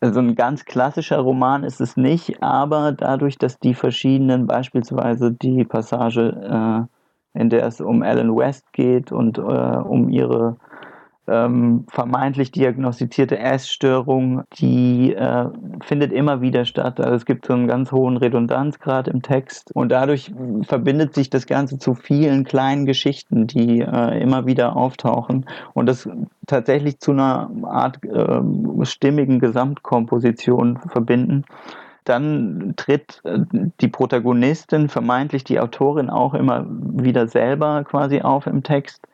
So 0.02 0.20
ein 0.20 0.36
ganz 0.36 0.66
klassischer 0.66 1.18
Roman 1.18 1.64
ist 1.64 1.82
es 1.82 1.98
nicht, 1.98 2.44
aber 2.44 2.92
dadurch, 2.92 3.40
dass 3.40 3.58
die 3.58 3.74
verschiedenen, 3.74 4.46
beispielsweise 4.46 5.32
die 5.32 5.64
Passage, 5.66 6.88
äh, 7.34 7.40
in 7.40 7.50
der 7.50 7.66
es 7.66 7.82
um 7.82 8.04
Ellen 8.04 8.36
West 8.36 8.72
geht 8.74 9.12
und 9.12 9.40
äh, 9.40 9.42
um 9.42 10.10
ihre 10.10 10.58
ähm, 11.28 11.86
vermeintlich 11.90 12.52
diagnostizierte 12.52 13.38
Essstörung, 13.38 14.44
die 14.58 15.14
äh, 15.14 15.50
findet 15.82 16.14
immer 16.14 16.42
wieder 16.42 16.66
statt. 16.66 17.00
Also 17.00 17.16
es 17.16 17.26
gibt 17.26 17.46
so 17.46 17.54
einen 17.54 17.68
ganz 17.68 17.92
hohen 17.92 18.18
Redundanzgrad 18.18 19.08
im 19.08 19.22
Text 19.22 19.72
und 19.74 19.90
dadurch 19.90 20.32
verbindet 20.64 21.14
sich 21.14 21.30
das 21.30 21.46
Ganze 21.46 21.80
zu 21.80 21.96
vielen 21.96 22.44
kleinen 22.44 22.86
Geschichten, 22.86 23.48
die 23.48 23.82
äh, 23.82 24.22
immer 24.22 24.46
wieder 24.46 24.76
auftauchen 24.76 25.46
und 25.74 25.88
das 25.88 26.10
tatsächlich 26.48 27.00
zu 27.00 27.12
einer 27.12 27.50
Art 27.64 28.00
äh, 28.06 28.86
stimmigen 28.86 29.40
Gesamtkomposition 29.40 30.80
verbinden 30.88 31.44
dann 32.08 32.74
tritt 32.78 33.22
äh, 33.26 33.40
die 33.82 33.88
Protagonistin, 33.88 34.90
vermeintlich 34.90 35.44
die 35.44 35.60
Autorin, 35.60 36.10
auch 36.10 36.34
immer 36.34 36.66
wieder 36.70 37.28
selber 37.28 37.84
quasi 37.84 38.22
auf 38.22 38.48
im 38.48 38.64
Text. 38.64 39.08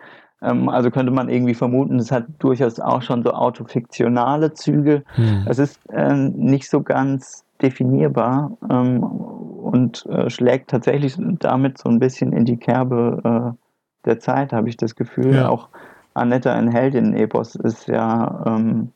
Ähm, 0.44 0.70
also 0.70 0.92
könnte 0.92 1.12
man 1.12 1.30
irgendwie 1.30 1.54
vermuten, 1.54 2.00
es 2.00 2.12
hat 2.12 2.26
durchaus 2.40 2.80
auch 2.80 3.02
schon 3.02 3.24
so 3.24 3.32
autofiktionale 3.32 4.54
Züge. 4.54 5.04
Hm. 5.16 5.46
Es 5.48 5.60
ist 5.60 5.80
äh, 5.90 6.14
nicht 6.14 6.70
so 6.70 6.82
ganz 6.82 7.46
definierbar 7.62 8.58
ähm, 8.70 9.02
und 9.04 10.06
äh, 10.08 10.30
schlägt 10.30 10.70
tatsächlich 10.70 11.16
damit 11.40 11.78
so 11.78 11.90
ein 11.90 12.00
bisschen 12.00 12.34
in 12.34 12.46
die 12.46 12.58
Kerbe 12.58 13.56
äh, 13.56 14.06
der 14.06 14.20
Zeit, 14.20 14.52
habe 14.52 14.70
ich 14.70 14.78
das 14.78 14.96
Gefühl. 14.96 15.36
Ja. 15.36 15.50
Auch 15.50 15.70
Annetta 16.14 16.58
in 16.60 16.70
Heldinnen-Epos 16.70 17.56
ist 17.56 17.88
ja 17.88 18.44
ähm, 18.46 18.92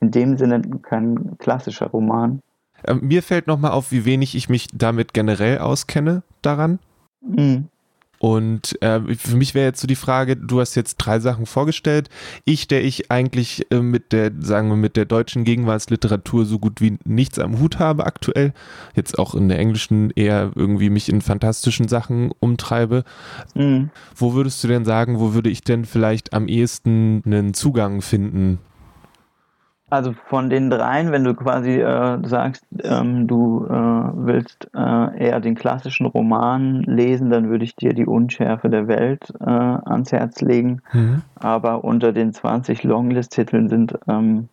in 0.00 0.10
dem 0.10 0.36
Sinne 0.36 0.60
kein 0.82 1.38
klassischer 1.38 1.86
Roman. 1.86 2.40
Ähm, 2.86 3.00
mir 3.02 3.22
fällt 3.22 3.46
nochmal 3.46 3.72
auf, 3.72 3.92
wie 3.92 4.04
wenig 4.04 4.34
ich 4.34 4.48
mich 4.48 4.66
damit 4.72 5.14
generell 5.14 5.58
auskenne 5.58 6.22
daran. 6.42 6.78
Mhm. 7.20 7.68
Und 8.18 8.80
äh, 8.82 9.00
für 9.14 9.36
mich 9.36 9.54
wäre 9.54 9.66
jetzt 9.66 9.80
so 9.80 9.86
die 9.86 9.94
Frage, 9.94 10.36
du 10.36 10.60
hast 10.60 10.74
jetzt 10.74 10.96
drei 10.96 11.20
Sachen 11.20 11.46
vorgestellt. 11.46 12.08
Ich, 12.44 12.66
der 12.66 12.84
ich 12.84 13.10
eigentlich 13.10 13.70
äh, 13.70 13.80
mit 13.80 14.12
der, 14.12 14.32
sagen 14.40 14.68
wir, 14.68 14.76
mit 14.76 14.96
der 14.96 15.04
deutschen 15.04 15.44
Gegenwartsliteratur 15.44 16.44
so 16.44 16.58
gut 16.58 16.80
wie 16.80 16.98
nichts 17.04 17.38
am 17.38 17.60
Hut 17.60 17.78
habe 17.78 18.06
aktuell, 18.06 18.52
jetzt 18.94 19.18
auch 19.18 19.34
in 19.34 19.48
der 19.48 19.58
englischen 19.58 20.10
eher 20.10 20.50
irgendwie 20.54 20.90
mich 20.90 21.08
in 21.08 21.20
fantastischen 21.20 21.88
Sachen 21.88 22.32
umtreibe. 22.40 23.04
Mhm. 23.54 23.90
Wo 24.16 24.34
würdest 24.34 24.62
du 24.64 24.68
denn 24.68 24.84
sagen, 24.84 25.20
wo 25.20 25.34
würde 25.34 25.50
ich 25.50 25.62
denn 25.62 25.84
vielleicht 25.84 26.32
am 26.32 26.48
ehesten 26.48 27.22
einen 27.24 27.54
Zugang 27.54 28.02
finden 28.02 28.58
also 29.90 30.12
von 30.12 30.50
den 30.50 30.68
dreien, 30.70 31.12
wenn 31.12 31.24
du 31.24 31.34
quasi 31.34 31.80
äh, 31.80 32.18
sagst, 32.26 32.64
ähm, 32.82 33.26
du 33.26 33.64
äh, 33.66 33.72
willst 33.72 34.68
äh, 34.74 35.24
eher 35.24 35.40
den 35.40 35.54
klassischen 35.54 36.06
Roman 36.06 36.82
lesen, 36.82 37.30
dann 37.30 37.48
würde 37.48 37.64
ich 37.64 37.74
dir 37.74 37.94
die 37.94 38.06
Unschärfe 38.06 38.68
der 38.68 38.86
Welt 38.86 39.32
äh, 39.40 39.44
ans 39.44 40.12
Herz 40.12 40.40
legen. 40.42 40.82
Mhm. 40.92 41.22
Aber 41.36 41.84
unter 41.84 42.12
den 42.12 42.32
20 42.32 42.82
Longlist-Titeln 42.82 43.68
sind 43.68 43.98
ähm, 44.06 44.48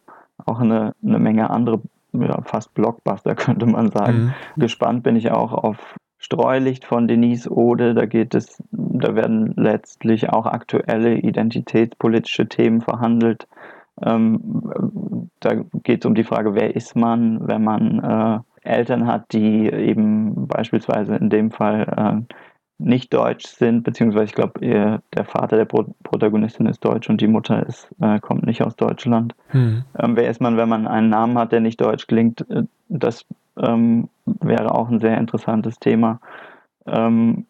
auch 0.46 0.62
eine, 0.62 0.94
eine 1.04 1.20
Menge 1.20 1.50
andere, 1.50 1.82
ja, 2.14 2.42
fast 2.44 2.74
Blockbuster 2.74 3.36
könnte 3.36 3.66
man 3.66 3.92
sagen. 3.92 4.34
Mhm. 4.56 4.62
Gespannt 4.62 5.04
bin 5.04 5.18
ich 5.18 5.32
auch 5.32 5.52
auf 5.52 5.96
Streulicht 6.18 6.86
von 6.86 7.10
Denise 7.10 7.52
Ode. 7.52 7.94
Da 7.94 8.06
geht 8.06 8.36
es, 8.36 8.64
da 8.72 9.16
werden 9.16 9.54
letztlich 9.58 10.30
auch 10.30 10.46
aktuelle 10.46 11.18
identitätspolitische 11.18 12.48
Themen 12.48 12.82
verhandelt 12.82 13.48
ähm, 14.02 15.30
da 15.40 15.56
geht 15.84 16.04
es 16.04 16.06
um 16.06 16.16
die 16.16 16.24
Frage, 16.24 16.56
wer 16.56 16.76
ist 16.76 16.96
man, 16.96 17.48
wenn 17.48 17.64
man 17.64 18.04
äh, 18.64 18.68
Eltern 18.68 19.08
hat, 19.08 19.32
die 19.32 19.70
eben 19.70 20.48
beispielsweise 20.48 21.16
in 21.16 21.30
dem 21.30 21.52
Fall 21.52 22.26
äh, 22.28 22.34
nicht 22.78 23.14
deutsch 23.14 23.46
sind, 23.46 23.84
beziehungsweise 23.84 24.26
ich 24.26 24.34
glaube, 24.34 24.60
der 24.60 25.26
Vater 25.26 25.56
der 25.56 25.66
Pro 25.66 25.86
Protagonistin 26.04 26.66
ist 26.66 26.84
deutsch 26.84 27.10
und 27.10 27.22
die 27.22 27.28
Mutter 27.28 27.66
ist, 27.66 27.90
äh, 28.02 28.20
kommt 28.20 28.46
nicht 28.46 28.64
aus 28.64 28.76
Deutschland. 28.76 29.34
Hm. 29.50 29.84
Ähm, 29.98 30.16
wer 30.18 30.30
ist 30.30 30.42
man, 30.42 30.58
wenn 30.58 30.68
man 30.68 30.86
einen 30.86 31.10
Namen 31.10 31.38
hat, 31.38 31.54
der 31.54 31.62
nicht 31.62 31.80
deutsch 31.80 32.08
klingt? 32.08 32.50
Äh, 32.50 32.64
das 32.90 33.26
ähm, 33.58 34.10
wäre 34.26 34.76
auch 34.76 34.90
ein 34.90 35.00
sehr 35.00 35.18
interessantes 35.18 35.80
Thema. 35.80 36.20
Ähm, 36.86 37.46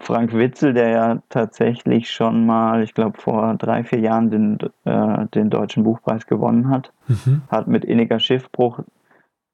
Frank 0.00 0.32
Witzel, 0.32 0.74
der 0.74 0.88
ja 0.88 1.22
tatsächlich 1.28 2.10
schon 2.10 2.46
mal, 2.46 2.82
ich 2.82 2.94
glaube 2.94 3.20
vor 3.20 3.54
drei, 3.54 3.84
vier 3.84 4.00
Jahren 4.00 4.30
den, 4.30 4.58
äh, 4.84 5.26
den 5.34 5.50
Deutschen 5.50 5.84
Buchpreis 5.84 6.26
gewonnen 6.26 6.70
hat, 6.70 6.92
mhm. 7.08 7.42
hat 7.48 7.68
mit 7.68 7.84
Inniger 7.84 8.18
Schiffbruch 8.18 8.80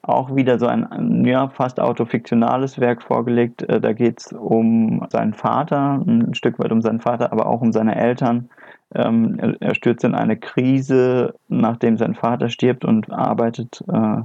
auch 0.02 0.34
wieder 0.34 0.58
so 0.58 0.66
ein 0.66 1.24
ja, 1.24 1.48
fast 1.48 1.80
autofiktionales 1.80 2.78
Werk 2.78 3.02
vorgelegt. 3.02 3.62
Äh, 3.62 3.80
da 3.80 3.92
geht 3.92 4.20
es 4.20 4.32
um 4.32 5.06
seinen 5.10 5.34
Vater, 5.34 6.00
ein 6.06 6.34
Stück 6.34 6.58
weit 6.58 6.72
um 6.72 6.80
seinen 6.80 7.00
Vater, 7.00 7.32
aber 7.32 7.46
auch 7.46 7.60
um 7.60 7.72
seine 7.72 7.96
Eltern. 7.96 8.48
Ähm, 8.94 9.36
er, 9.38 9.56
er, 9.60 9.74
stürzt 9.74 10.04
in 10.04 10.14
eine 10.14 10.36
Krise, 10.36 11.34
nachdem 11.48 11.96
sein 11.96 12.14
Vater 12.14 12.48
stirbt 12.48 12.84
und 12.84 13.12
arbeitet 13.12 13.82
äh, 13.92 14.22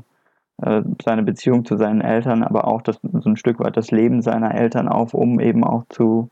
äh, 0.61 0.81
seine 1.03 1.23
Beziehung 1.23 1.65
zu 1.65 1.77
seinen 1.77 2.01
Eltern, 2.01 2.43
aber 2.43 2.67
auch 2.67 2.81
das, 2.81 2.99
so 3.01 3.29
ein 3.29 3.37
Stück 3.37 3.59
weit 3.59 3.77
das 3.77 3.91
Leben 3.91 4.21
seiner 4.21 4.53
Eltern 4.53 4.87
auf, 4.87 5.13
um 5.13 5.39
eben 5.39 5.63
auch 5.63 5.85
zu 5.89 6.29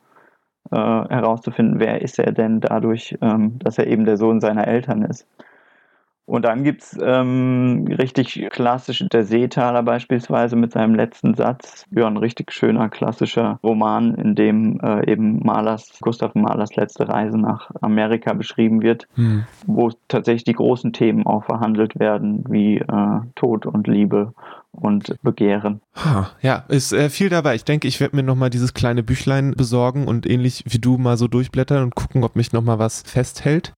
äh, 0.72 0.76
herauszufinden, 0.76 1.80
wer 1.80 2.02
ist 2.02 2.20
er 2.20 2.32
denn 2.32 2.60
dadurch, 2.62 3.18
ähm, 3.22 3.60
dass 3.60 3.78
er 3.78 3.88
eben 3.88 4.06
der 4.06 4.18
Sohn 4.18 4.40
seiner 4.40 4.68
Eltern 4.68 5.04
ist. 5.04 5.28
Und 6.30 6.46
dann 6.46 6.64
gibt 6.64 6.84
es 6.84 7.00
ähm, 7.02 7.88
richtig 7.88 8.48
klassisch 8.52 9.04
der 9.12 9.26
Seetaler 9.26 9.82
beispielsweise 9.82 10.56
mit 10.56 10.72
seinem 10.74 10.94
letzten 10.94 11.34
Satz. 11.34 11.86
Ja, 11.90 12.06
ein 12.06 12.18
richtig 12.18 12.52
schöner 12.52 12.88
klassischer 12.88 13.60
Roman, 13.64 14.14
in 14.14 14.36
dem 14.36 14.80
äh, 14.80 15.12
eben 15.12 15.40
Malers, 15.44 15.98
Gustav 16.02 16.36
Malers 16.36 16.76
letzte 16.76 17.10
Reise 17.10 17.40
nach 17.40 17.72
Amerika 17.82 18.34
beschrieben 18.34 18.84
wird, 18.84 19.08
hm. 19.16 19.46
wo 19.66 19.90
tatsächlich 20.08 20.44
die 20.44 20.54
großen 20.54 20.94
Themen 20.94 21.26
auch 21.26 21.46
verhandelt 21.46 22.00
werden, 22.00 22.44
wie 22.48 22.78
äh, 22.78 23.20
Tod 23.34 23.66
und 23.66 23.88
Liebe 23.88 24.36
und 24.72 25.16
Begehren. 25.24 25.82
Ja, 26.42 26.64
ist 26.68 26.94
äh, 26.94 27.10
viel 27.10 27.30
dabei. 27.30 27.56
Ich 27.56 27.66
denke, 27.66 27.88
ich 27.88 28.00
werde 28.00 28.16
mir 28.16 28.24
nochmal 28.24 28.52
dieses 28.52 28.76
kleine 28.76 29.02
Büchlein 29.02 29.56
besorgen 29.58 30.08
und 30.08 30.30
ähnlich 30.30 30.64
wie 30.68 30.78
du 30.78 31.00
mal 31.00 31.18
so 31.18 31.28
durchblättern 31.28 31.82
und 31.82 31.96
gucken, 31.96 32.24
ob 32.24 32.36
mich 32.36 32.54
nochmal 32.54 32.78
was 32.78 33.02
festhält. 33.02 33.74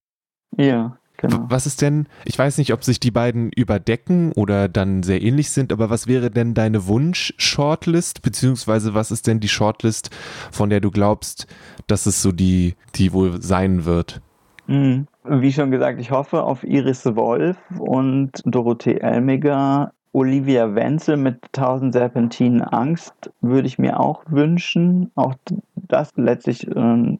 Ja, 0.58 0.98
Genau. 1.22 1.46
Was 1.48 1.66
ist 1.66 1.82
denn, 1.82 2.08
ich 2.24 2.36
weiß 2.36 2.58
nicht, 2.58 2.72
ob 2.72 2.82
sich 2.82 2.98
die 2.98 3.12
beiden 3.12 3.50
überdecken 3.52 4.32
oder 4.32 4.68
dann 4.68 5.04
sehr 5.04 5.22
ähnlich 5.22 5.50
sind, 5.52 5.72
aber 5.72 5.88
was 5.88 6.08
wäre 6.08 6.32
denn 6.32 6.52
deine 6.52 6.88
Wunsch-Shortlist, 6.88 8.22
beziehungsweise 8.22 8.92
was 8.94 9.12
ist 9.12 9.28
denn 9.28 9.38
die 9.38 9.48
Shortlist, 9.48 10.10
von 10.50 10.68
der 10.68 10.80
du 10.80 10.90
glaubst, 10.90 11.46
dass 11.86 12.06
es 12.06 12.22
so 12.22 12.32
die, 12.32 12.74
die 12.96 13.12
wohl 13.12 13.40
sein 13.40 13.84
wird? 13.84 14.20
Mhm. 14.66 15.06
Wie 15.24 15.52
schon 15.52 15.70
gesagt, 15.70 16.00
ich 16.00 16.10
hoffe 16.10 16.42
auf 16.42 16.64
Iris 16.64 17.04
Wolf 17.04 17.56
und 17.78 18.32
Dorothee 18.44 18.98
Elmiger. 18.98 19.92
Olivia 20.14 20.74
Wenzel 20.74 21.16
mit 21.16 21.38
1000 21.56 21.94
Serpentinen 21.94 22.60
Angst 22.60 23.30
würde 23.40 23.66
ich 23.66 23.78
mir 23.78 23.98
auch 23.98 24.24
wünschen. 24.26 25.10
Auch 25.14 25.34
das 25.74 26.10
letztlich 26.16 26.66
äh, 26.66 27.18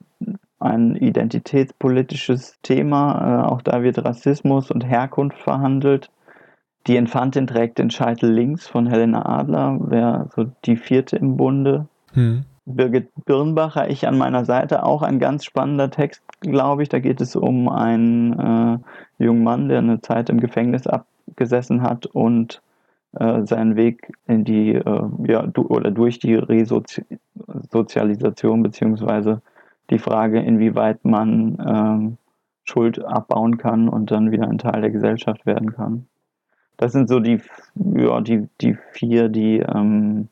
ein 0.62 0.97
identitätspolitisches 0.97 2.59
Thema. 2.62 3.45
Äh, 3.45 3.50
auch 3.50 3.62
da 3.62 3.83
wird 3.83 4.04
Rassismus 4.04 4.71
und 4.71 4.87
Herkunft 4.87 5.38
verhandelt. 5.38 6.11
Die 6.87 6.97
Infantin 6.97 7.47
trägt 7.47 7.78
den 7.78 7.90
Scheitel 7.90 8.33
links 8.33 8.66
von 8.66 8.87
Helena 8.87 9.25
Adler, 9.25 9.78
wäre 9.88 10.28
so 10.35 10.47
die 10.64 10.76
vierte 10.76 11.16
im 11.16 11.37
Bunde. 11.37 11.87
Hm. 12.12 12.45
Birgit 12.64 13.09
Birnbacher, 13.25 13.90
ich 13.90 14.07
an 14.07 14.16
meiner 14.19 14.45
Seite, 14.45 14.85
auch 14.85 15.02
ein 15.02 15.19
ganz 15.19 15.45
spannender 15.45 15.90
Text, 15.90 16.23
glaube 16.40 16.85
ich. 16.85 16.88
Da 16.88 17.00
geht 17.00 17.21
es 17.21 17.35
um 17.35 17.69
einen 17.69 18.38
äh, 18.38 18.78
jungen 19.25 19.42
Mann, 19.42 19.69
der 19.69 19.78
eine 19.78 20.00
Zeit 20.00 20.31
im 20.31 20.38
Gefängnis 20.40 20.87
abgesessen 20.87 21.83
hat 21.83 22.07
und 22.07 22.62
äh, 23.19 23.45
seinen 23.47 23.75
Weg 23.76 24.12
in 24.26 24.45
die, 24.45 24.75
äh, 24.75 25.02
ja, 25.26 25.47
du, 25.47 25.66
oder 25.66 25.90
durch 25.90 26.21
die 26.21 26.35
Resozialisation 26.35 28.62
beziehungsweise 28.62 29.42
die 29.92 29.99
Frage, 29.99 30.40
inwieweit 30.40 31.04
man 31.04 31.58
ähm, 31.64 32.18
Schuld 32.64 33.04
abbauen 33.04 33.58
kann 33.58 33.88
und 33.88 34.11
dann 34.11 34.30
wieder 34.30 34.49
ein 34.49 34.58
Teil 34.58 34.80
der 34.80 34.90
Gesellschaft 34.90 35.46
werden 35.46 35.72
kann. 35.72 36.06
Das 36.76 36.92
sind 36.92 37.08
so 37.08 37.20
die, 37.20 37.40
ja, 37.75 38.20
die, 38.20 38.49
die 38.61 38.76
vier, 38.92 39.28
die, 39.28 39.58
ähm, 39.58 40.28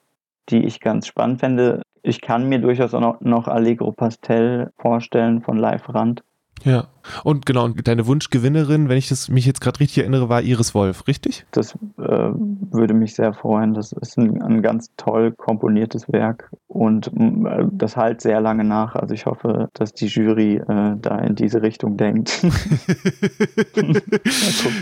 die 0.49 0.65
ich 0.65 0.81
ganz 0.81 1.07
spannend 1.07 1.41
fände. 1.41 1.83
Ich 2.03 2.21
kann 2.21 2.49
mir 2.49 2.61
durchaus 2.61 2.95
auch 2.95 3.21
noch, 3.21 3.47
Allegro 3.47 3.93
Pastel 3.93 4.73
vorstellen 4.79 5.43
von 5.43 5.59
Live 5.59 5.93
Rand. 5.93 6.25
Ja, 6.65 6.89
und 7.25 7.47
genau, 7.47 7.65
und 7.65 7.89
deine 7.89 8.07
Wunschgewinnerin, 8.07 8.89
wenn 8.89 8.99
ich 8.99 9.09
das, 9.09 9.29
mich 9.29 9.47
jetzt 9.47 9.61
gerade 9.61 9.81
richtig 9.81 9.99
erinnere, 9.99 10.29
war 10.29 10.43
Iris 10.43 10.75
Wolf, 10.75 11.07
richtig? 11.07 11.47
Das 11.51 11.75
äh, 11.75 11.79
würde 11.99 12.95
mich 12.95 13.15
sehr 13.15 13.33
freuen. 13.33 13.75
Das 13.75 13.93
ist 13.93 14.19
ein, 14.19 14.43
ein 14.43 14.63
ganz 14.63 14.91
toll 14.97 15.33
komponiertes 15.33 16.13
Werk 16.13 16.51
und 16.69 17.09
äh, 17.09 17.65
das 17.73 17.97
halt 17.97 18.21
sehr 18.21 18.41
lange 18.41 18.65
nach. 18.65 18.95
Also 18.95 19.15
ich 19.15 19.27
hoffe, 19.27 19.69
dass 19.75 19.95
die 19.95 20.07
Jury 20.07 20.57
äh, 20.57 20.97
da 21.01 21.19
in 21.19 21.35
diese 21.35 21.63
Richtung 21.63 21.97
denkt. 21.97 22.31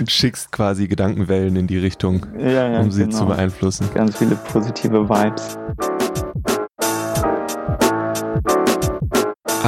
Schickst 0.08 0.52
quasi 0.52 0.88
Gedankenwellen 0.88 1.56
in 1.56 1.66
die 1.66 1.78
Richtung, 1.78 2.26
ja, 2.38 2.68
ja, 2.70 2.80
um 2.80 2.90
sie 2.90 3.04
genau. 3.04 3.16
zu 3.16 3.26
beeinflussen. 3.26 3.88
Ganz 3.94 4.18
viele 4.18 4.34
positive 4.34 5.08
Vibes. 5.08 5.58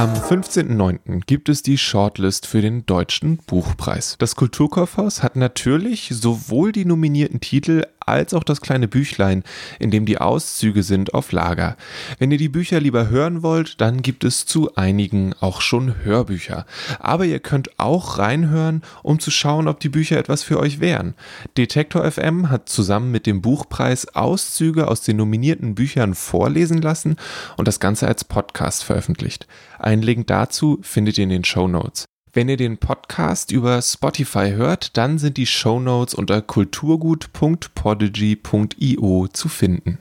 Am 0.01 0.15
15.09. 0.15 1.21
gibt 1.27 1.47
es 1.47 1.61
die 1.61 1.77
Shortlist 1.77 2.47
für 2.47 2.63
den 2.63 2.87
Deutschen 2.87 3.37
Buchpreis. 3.37 4.15
Das 4.17 4.35
Kulturkaufhaus 4.35 5.21
hat 5.21 5.35
natürlich 5.35 6.09
sowohl 6.11 6.71
die 6.71 6.85
nominierten 6.85 7.39
Titel 7.39 7.85
als 8.11 8.33
auch 8.33 8.43
das 8.43 8.61
kleine 8.61 8.87
Büchlein, 8.87 9.43
in 9.79 9.89
dem 9.89 10.05
die 10.05 10.19
Auszüge 10.19 10.83
sind, 10.83 11.13
auf 11.13 11.31
Lager. 11.31 11.77
Wenn 12.19 12.31
ihr 12.31 12.37
die 12.37 12.49
Bücher 12.49 12.79
lieber 12.79 13.09
hören 13.09 13.41
wollt, 13.41 13.81
dann 13.81 14.01
gibt 14.01 14.23
es 14.23 14.45
zu 14.45 14.75
einigen 14.75 15.33
auch 15.39 15.61
schon 15.61 16.03
Hörbücher. 16.03 16.65
Aber 16.99 17.25
ihr 17.25 17.39
könnt 17.39 17.79
auch 17.79 18.17
reinhören, 18.17 18.83
um 19.03 19.19
zu 19.19 19.31
schauen, 19.31 19.67
ob 19.67 19.79
die 19.79 19.89
Bücher 19.89 20.17
etwas 20.17 20.43
für 20.43 20.59
euch 20.59 20.79
wären. 20.79 21.15
Detektor 21.57 22.09
FM 22.09 22.49
hat 22.49 22.69
zusammen 22.69 23.11
mit 23.11 23.25
dem 23.25 23.41
Buchpreis 23.41 24.15
Auszüge 24.15 24.87
aus 24.87 25.01
den 25.01 25.17
nominierten 25.17 25.75
Büchern 25.75 26.13
vorlesen 26.13 26.81
lassen 26.81 27.15
und 27.57 27.67
das 27.67 27.79
Ganze 27.79 28.07
als 28.07 28.23
Podcast 28.23 28.83
veröffentlicht. 28.83 29.47
Ein 29.79 30.01
Link 30.01 30.27
dazu 30.27 30.79
findet 30.81 31.17
ihr 31.17 31.23
in 31.23 31.29
den 31.29 31.43
Show 31.43 31.67
Notes. 31.67 32.10
Wenn 32.33 32.47
ihr 32.47 32.55
den 32.55 32.77
Podcast 32.77 33.51
über 33.51 33.81
Spotify 33.81 34.51
hört, 34.51 34.95
dann 34.95 35.17
sind 35.17 35.35
die 35.35 35.45
Show 35.45 35.81
Notes 35.81 36.13
unter 36.13 36.41
kulturgut.podigy.io 36.41 39.27
zu 39.27 39.49
finden. 39.49 39.97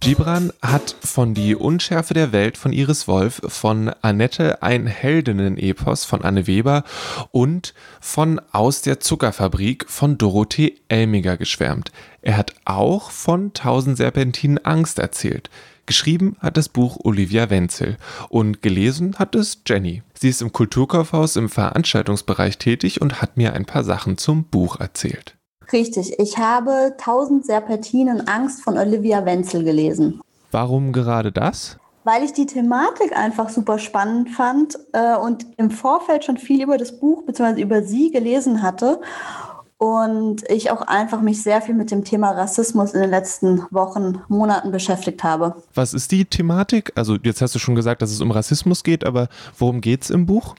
Gibran 0.00 0.52
hat 0.62 0.96
von 1.04 1.34
Die 1.34 1.54
Unschärfe 1.54 2.12
der 2.12 2.32
Welt 2.32 2.58
von 2.58 2.72
Iris 2.72 3.06
Wolf, 3.06 3.40
von 3.46 3.88
Annette 4.02 4.60
ein 4.60 4.88
Heldinnen-Epos 4.88 6.04
von 6.04 6.22
Anne 6.22 6.48
Weber 6.48 6.82
und 7.30 7.72
von 8.00 8.40
Aus 8.50 8.82
der 8.82 8.98
Zuckerfabrik 8.98 9.88
von 9.88 10.18
Dorothee 10.18 10.80
Elmiger 10.88 11.36
geschwärmt. 11.36 11.92
Er 12.20 12.36
hat 12.36 12.52
auch 12.64 13.12
von 13.12 13.52
Tausend 13.52 13.96
Serpentinen 13.96 14.58
Angst 14.64 14.98
erzählt. 14.98 15.50
Geschrieben 15.86 16.36
hat 16.40 16.56
das 16.56 16.68
Buch 16.68 16.98
Olivia 17.04 17.50
Wenzel 17.50 17.98
und 18.30 18.62
gelesen 18.62 19.16
hat 19.18 19.34
es 19.34 19.58
Jenny. 19.66 20.02
Sie 20.18 20.30
ist 20.30 20.40
im 20.40 20.52
Kulturkaufhaus 20.52 21.36
im 21.36 21.50
Veranstaltungsbereich 21.50 22.56
tätig 22.56 23.02
und 23.02 23.20
hat 23.20 23.36
mir 23.36 23.52
ein 23.52 23.66
paar 23.66 23.84
Sachen 23.84 24.16
zum 24.16 24.44
Buch 24.44 24.80
erzählt. 24.80 25.36
Richtig, 25.72 26.18
ich 26.18 26.38
habe 26.38 26.94
Tausend 26.98 27.44
Serpentinen 27.44 28.28
Angst 28.28 28.62
von 28.62 28.78
Olivia 28.78 29.24
Wenzel 29.26 29.64
gelesen. 29.64 30.20
Warum 30.50 30.92
gerade 30.92 31.32
das? 31.32 31.78
Weil 32.04 32.22
ich 32.22 32.32
die 32.32 32.46
Thematik 32.46 33.16
einfach 33.16 33.48
super 33.48 33.78
spannend 33.78 34.30
fand 34.30 34.78
äh, 34.92 35.16
und 35.16 35.46
im 35.56 35.70
Vorfeld 35.70 36.24
schon 36.24 36.36
viel 36.36 36.62
über 36.62 36.78
das 36.78 36.98
Buch 36.98 37.24
bzw. 37.24 37.60
über 37.60 37.82
sie 37.82 38.10
gelesen 38.10 38.62
hatte 38.62 39.00
und 39.78 40.48
ich 40.48 40.70
auch 40.70 40.82
einfach 40.82 41.20
mich 41.20 41.42
sehr 41.42 41.60
viel 41.60 41.74
mit 41.74 41.90
dem 41.90 42.04
Thema 42.04 42.30
Rassismus 42.30 42.94
in 42.94 43.00
den 43.00 43.10
letzten 43.10 43.66
Wochen, 43.70 44.22
Monaten 44.28 44.70
beschäftigt 44.70 45.24
habe. 45.24 45.62
Was 45.74 45.94
ist 45.94 46.12
die 46.12 46.24
Thematik? 46.24 46.92
Also 46.94 47.16
jetzt 47.22 47.40
hast 47.42 47.54
du 47.54 47.58
schon 47.58 47.74
gesagt, 47.74 48.00
dass 48.02 48.10
es 48.10 48.20
um 48.20 48.30
Rassismus 48.30 48.82
geht, 48.82 49.04
aber 49.04 49.28
worum 49.58 49.80
geht 49.80 50.02
es 50.02 50.10
im 50.10 50.26
Buch? 50.26 50.54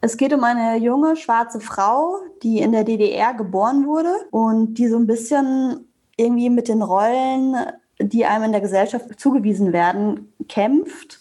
Es 0.00 0.16
geht 0.16 0.32
um 0.32 0.42
eine 0.42 0.78
junge 0.78 1.16
schwarze 1.16 1.60
Frau, 1.60 2.16
die 2.42 2.58
in 2.58 2.72
der 2.72 2.84
DDR 2.84 3.34
geboren 3.34 3.86
wurde 3.86 4.12
und 4.30 4.74
die 4.74 4.88
so 4.88 4.96
ein 4.96 5.06
bisschen 5.06 5.86
irgendwie 6.16 6.50
mit 6.50 6.68
den 6.68 6.82
Rollen, 6.82 7.54
die 8.00 8.26
einem 8.26 8.44
in 8.44 8.52
der 8.52 8.60
Gesellschaft 8.60 9.20
zugewiesen 9.20 9.72
werden, 9.72 10.32
kämpft. 10.48 11.20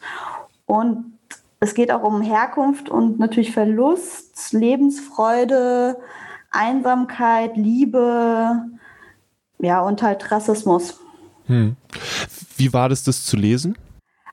Und 0.66 1.14
es 1.60 1.76
geht 1.76 1.92
auch 1.92 2.04
um 2.04 2.22
Herkunft 2.22 2.90
und 2.90 3.20
natürlich 3.20 3.52
Verlust, 3.52 4.52
Lebensfreude, 4.52 5.98
Einsamkeit, 6.52 7.56
Liebe, 7.58 8.66
ja, 9.60 9.82
und 9.82 10.02
halt 10.04 10.32
Rassismus. 10.32 11.00
Hm. 11.48 11.76
Wie 12.58 12.74
war 12.74 12.90
das, 12.90 13.04
das 13.04 13.26
zu 13.26 13.38
lesen? 13.38 13.78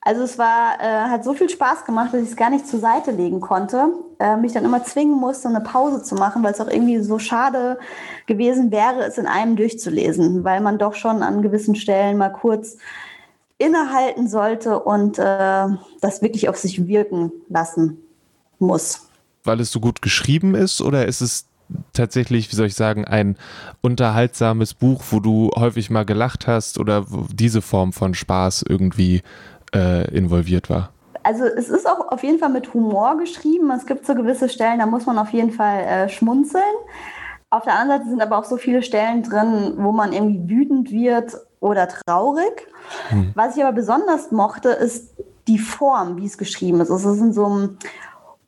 Also 0.03 0.23
es 0.23 0.39
war, 0.39 0.81
äh, 0.81 1.11
hat 1.11 1.25
so 1.25 1.35
viel 1.35 1.51
Spaß 1.51 1.85
gemacht, 1.85 2.15
dass 2.15 2.23
ich 2.23 2.31
es 2.31 2.37
gar 2.37 2.51
nicht 2.51 2.67
zur 2.67 2.81
Seite 2.81 3.11
legen 3.11 3.41
konnte. 3.41 3.89
Äh, 4.19 4.37
mich 4.37 4.53
dann 4.53 4.65
immer 4.65 4.83
zwingen 4.85 5.19
musste, 5.19 5.49
eine 5.49 5.61
Pause 5.61 6.03
zu 6.03 6.15
machen, 6.15 6.43
weil 6.43 6.53
es 6.53 6.61
auch 6.61 6.69
irgendwie 6.69 7.01
so 7.01 7.19
schade 7.19 7.79
gewesen 8.27 8.71
wäre, 8.71 9.05
es 9.05 9.19
in 9.19 9.27
einem 9.27 9.57
durchzulesen, 9.57 10.45
weil 10.45 10.61
man 10.61 10.79
doch 10.79 10.95
schon 10.95 11.23
an 11.23 11.43
gewissen 11.43 11.75
Stellen 11.75 12.17
mal 12.17 12.31
kurz 12.31 12.79
innehalten 13.59 14.29
sollte 14.29 14.79
und 14.79 15.19
äh, 15.19 15.67
das 16.01 16.23
wirklich 16.23 16.49
auf 16.49 16.57
sich 16.57 16.87
wirken 16.87 17.33
lassen 17.49 17.99
muss. 18.59 19.09
Weil 19.45 19.61
es 19.61 19.71
so 19.73 19.81
gut 19.81 20.01
geschrieben 20.01 20.55
ist 20.55 20.81
oder 20.81 21.07
ist 21.07 21.21
es 21.21 21.48
tatsächlich, 21.93 22.51
wie 22.51 22.57
soll 22.57 22.67
ich 22.67 22.75
sagen, 22.75 23.05
ein 23.05 23.37
unterhaltsames 23.81 24.75
Buch, 24.75 25.03
wo 25.11 25.21
du 25.21 25.51
häufig 25.57 25.91
mal 25.91 26.05
gelacht 26.05 26.47
hast 26.47 26.79
oder 26.79 27.07
diese 27.33 27.63
Form 27.63 27.93
von 27.93 28.15
Spaß 28.15 28.65
irgendwie 28.69 29.23
äh, 29.75 30.09
involviert 30.15 30.71
war? 30.71 30.91
Also 31.23 31.45
es 31.45 31.69
ist 31.69 31.87
auch 31.87 32.09
auf 32.11 32.23
jeden 32.23 32.39
Fall 32.39 32.49
mit 32.49 32.73
Humor 32.73 33.19
geschrieben. 33.19 33.71
Es 33.71 33.87
gibt 33.87 34.07
so 34.07 34.15
gewisse 34.15 34.49
Stellen, 34.49 34.79
da 34.79 34.87
muss 34.87 35.07
man 35.07 35.19
auf 35.19 35.31
jeden 35.31 35.51
Fall 35.51 35.81
äh, 35.81 36.09
schmunzeln. 36.09 36.63
Auf 37.51 37.65
der 37.65 37.75
anderen 37.79 38.01
Seite 38.01 38.11
sind 38.11 38.23
aber 38.23 38.39
auch 38.39 38.45
so 38.45 38.57
viele 38.57 38.83
Stellen 38.83 39.23
drin, 39.23 39.75
wo 39.79 39.93
man 39.93 40.13
irgendwie 40.13 40.49
wütend 40.49 40.91
wird 40.91 41.37
oder 41.61 41.89
traurig. 41.89 42.69
Hm. 43.09 43.33
Was 43.35 43.57
ich 43.57 43.65
aber 43.65 43.73
besonders 43.73 44.31
mochte, 44.31 44.71
ist 44.71 45.15
die 45.49 45.59
Form, 45.59 46.19
wie 46.19 46.27
es 46.27 46.39
geschrieben 46.39 46.81
ist. 46.81 46.91
Also 46.91 47.11
es 47.11 47.17
ist 47.17 47.23
in 47.23 47.33
so 47.33 47.47
einem 47.47 47.79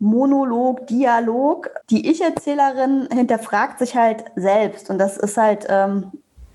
Monolog, 0.00 0.86
Dialog. 0.88 1.70
Die 1.90 2.10
Ich-Erzählerin 2.10 3.08
hinterfragt 3.12 3.78
sich 3.78 3.94
halt 3.94 4.24
selbst 4.34 4.90
und 4.90 4.98
das 4.98 5.16
ist 5.16 5.36
halt 5.36 5.66
ähm, 5.68 6.10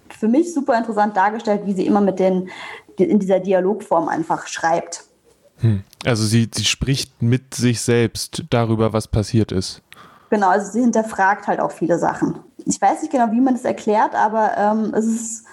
für 0.09 0.27
mich 0.27 0.53
super 0.53 0.77
interessant 0.77 1.15
dargestellt, 1.15 1.61
wie 1.65 1.73
sie 1.73 1.85
immer 1.85 2.01
mit 2.01 2.19
den 2.19 2.49
in 2.97 3.19
dieser 3.19 3.39
Dialogform 3.39 4.07
einfach 4.07 4.47
schreibt. 4.47 5.03
Hm. 5.57 5.83
Also 6.05 6.25
sie, 6.25 6.49
sie 6.53 6.65
spricht 6.65 7.21
mit 7.21 7.53
sich 7.53 7.81
selbst 7.81 8.43
darüber, 8.49 8.93
was 8.93 9.07
passiert 9.07 9.51
ist. 9.51 9.81
Genau, 10.29 10.49
also 10.49 10.71
sie 10.71 10.81
hinterfragt 10.81 11.47
halt 11.47 11.59
auch 11.59 11.71
viele 11.71 11.99
Sachen. 11.99 12.39
Ich 12.65 12.81
weiß 12.81 13.01
nicht 13.01 13.11
genau, 13.11 13.31
wie 13.31 13.41
man 13.41 13.53
das 13.53 13.63
erklärt, 13.63 14.15
aber 14.15 14.57
ähm, 14.57 14.93
es 14.95 15.05
ist 15.05 15.45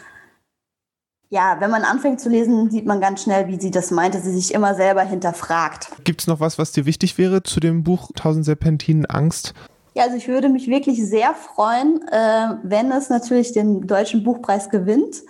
ja, 1.33 1.57
wenn 1.61 1.71
man 1.71 1.83
anfängt 1.83 2.21
zu 2.21 2.29
lesen, 2.29 2.71
sieht 2.71 2.85
man 2.85 3.01
ganz 3.01 3.23
schnell, 3.23 3.49
wie 3.49 3.59
sie 3.59 3.71
das 3.71 3.91
meinte, 3.91 4.21
sie 4.21 4.35
sich 4.35 4.53
immer 4.53 4.75
selber 4.75 5.01
hinterfragt. 5.01 5.89
Gibt 6.05 6.21
es 6.21 6.27
noch 6.27 6.41
was, 6.41 6.59
was 6.59 6.73
dir 6.73 6.85
wichtig 6.85 7.17
wäre 7.17 7.43
zu 7.43 7.59
dem 7.59 7.85
Buch 7.85 8.11
1000 8.11 8.45
Serpentinen 8.45 9.07
Angst? 9.07 9.55
Ja, 9.95 10.03
also 10.03 10.17
ich 10.19 10.29
würde 10.29 10.51
mich 10.51 10.69
wirklich 10.69 11.03
sehr 11.03 11.33
freuen, 11.33 12.07
äh, 12.09 12.57
wenn 12.65 12.93
es 12.93 13.09
natürlich 13.09 13.53
den 13.53 13.87
Deutschen 13.87 14.25
Buchpreis 14.25 14.69
gewinnt, 14.69 15.23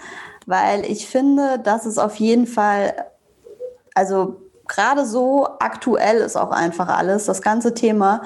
weil 0.45 0.85
ich 0.87 1.07
finde, 1.07 1.61
dass 1.61 1.87
es 1.87 1.99
auf 1.99 2.17
jeden 2.17 2.49
Fall, 2.49 2.95
also 3.95 4.41
gerade 4.67 5.07
so 5.07 5.47
aktuell 5.61 6.17
ist 6.17 6.35
auch 6.35 6.51
einfach 6.51 6.89
alles, 6.89 7.27
das 7.27 7.43
ganze 7.43 7.75
Thema. 7.75 8.23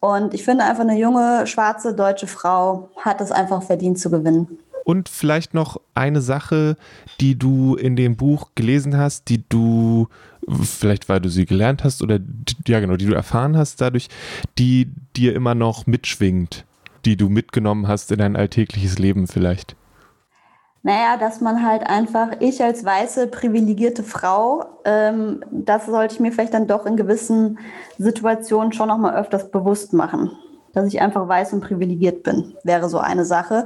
Und 0.00 0.32
ich 0.32 0.42
finde 0.42 0.64
einfach, 0.64 0.84
eine 0.84 0.98
junge, 0.98 1.46
schwarze 1.46 1.94
deutsche 1.94 2.28
Frau 2.28 2.88
hat 2.96 3.20
es 3.20 3.30
einfach 3.30 3.62
verdient 3.62 3.98
zu 3.98 4.10
gewinnen. 4.10 4.58
Und 4.84 5.08
vielleicht 5.08 5.54
noch 5.54 5.80
eine 5.94 6.20
Sache, 6.20 6.76
die 7.20 7.38
du 7.38 7.74
in 7.74 7.96
dem 7.96 8.16
Buch 8.16 8.50
gelesen 8.54 8.96
hast, 8.96 9.30
die 9.30 9.42
du, 9.48 10.08
vielleicht 10.62 11.08
weil 11.08 11.20
du 11.20 11.30
sie 11.30 11.46
gelernt 11.46 11.84
hast 11.84 12.02
oder 12.02 12.20
ja 12.68 12.80
genau, 12.80 12.96
die 12.96 13.06
du 13.06 13.14
erfahren 13.14 13.56
hast 13.56 13.80
dadurch, 13.80 14.08
die 14.58 14.92
dir 15.16 15.34
immer 15.34 15.54
noch 15.54 15.86
mitschwingt, 15.86 16.66
die 17.06 17.16
du 17.16 17.30
mitgenommen 17.30 17.88
hast 17.88 18.12
in 18.12 18.18
dein 18.18 18.36
alltägliches 18.36 18.98
Leben 18.98 19.26
vielleicht. 19.26 19.74
Naja, 20.82 21.16
dass 21.16 21.40
man 21.40 21.66
halt 21.66 21.86
einfach, 21.86 22.28
ich 22.40 22.62
als 22.62 22.84
weiße, 22.84 23.28
privilegierte 23.28 24.02
Frau, 24.02 24.66
ähm, 24.84 25.42
das 25.50 25.86
sollte 25.86 26.16
ich 26.16 26.20
mir 26.20 26.30
vielleicht 26.30 26.52
dann 26.52 26.66
doch 26.66 26.84
in 26.84 26.98
gewissen 26.98 27.58
Situationen 27.96 28.74
schon 28.74 28.88
nochmal 28.88 29.16
öfters 29.16 29.50
bewusst 29.50 29.94
machen. 29.94 30.32
Dass 30.74 30.86
ich 30.86 31.00
einfach 31.00 31.26
weiß 31.26 31.54
und 31.54 31.62
privilegiert 31.62 32.22
bin, 32.22 32.54
wäre 32.64 32.90
so 32.90 32.98
eine 32.98 33.24
Sache 33.24 33.64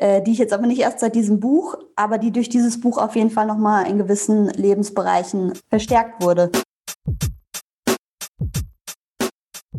äh, 0.00 0.22
die 0.22 0.32
ich 0.32 0.38
jetzt 0.38 0.54
aber 0.54 0.66
nicht 0.66 0.80
erst 0.80 1.00
seit 1.00 1.14
diesem 1.14 1.40
Buch, 1.40 1.76
aber 1.94 2.16
die 2.16 2.32
durch 2.32 2.48
dieses 2.48 2.80
Buch 2.80 2.96
auf 2.96 3.16
jeden 3.16 3.30
Fall 3.30 3.46
nochmal 3.46 3.86
in 3.86 3.98
gewissen 3.98 4.48
Lebensbereichen 4.48 5.52
verstärkt 5.68 6.22
wurde. 6.22 6.50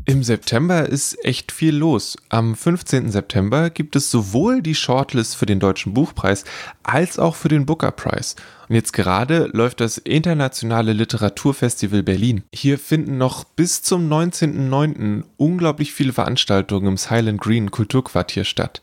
Im 0.06 0.24
September 0.24 0.88
ist 0.88 1.18
echt 1.26 1.52
viel 1.52 1.76
los. 1.76 2.18
Am 2.30 2.56
15. 2.56 3.12
September 3.12 3.70
gibt 3.70 3.96
es 3.96 4.12
sowohl 4.12 4.62
die 4.62 4.76
Shortlist 4.76 5.36
für 5.36 5.46
den 5.46 5.60
Deutschen 5.60 5.94
Buchpreis 5.94 6.44
als 6.84 7.18
auch 7.18 7.36
für 7.36 7.48
den 7.48 7.66
Booker 7.66 7.92
Prize. 7.92 8.36
Und 8.68 8.76
jetzt 8.76 8.94
gerade 8.94 9.50
läuft 9.54 9.80
das 9.80 9.98
Internationale 9.98 10.94
Literaturfestival 10.94 12.04
Berlin. 12.04 12.44
Hier 12.54 12.78
finden 12.78 13.18
noch 13.18 13.44
bis 13.44 13.84
zum 13.84 14.12
19.09. 14.12 15.24
unglaublich 15.38 15.94
viele 15.94 16.14
Veranstaltungen 16.14 16.88
im 16.88 16.98
Silent 16.98 17.42
Green 17.42 17.72
Kulturquartier 17.72 18.44
statt. 18.44 18.82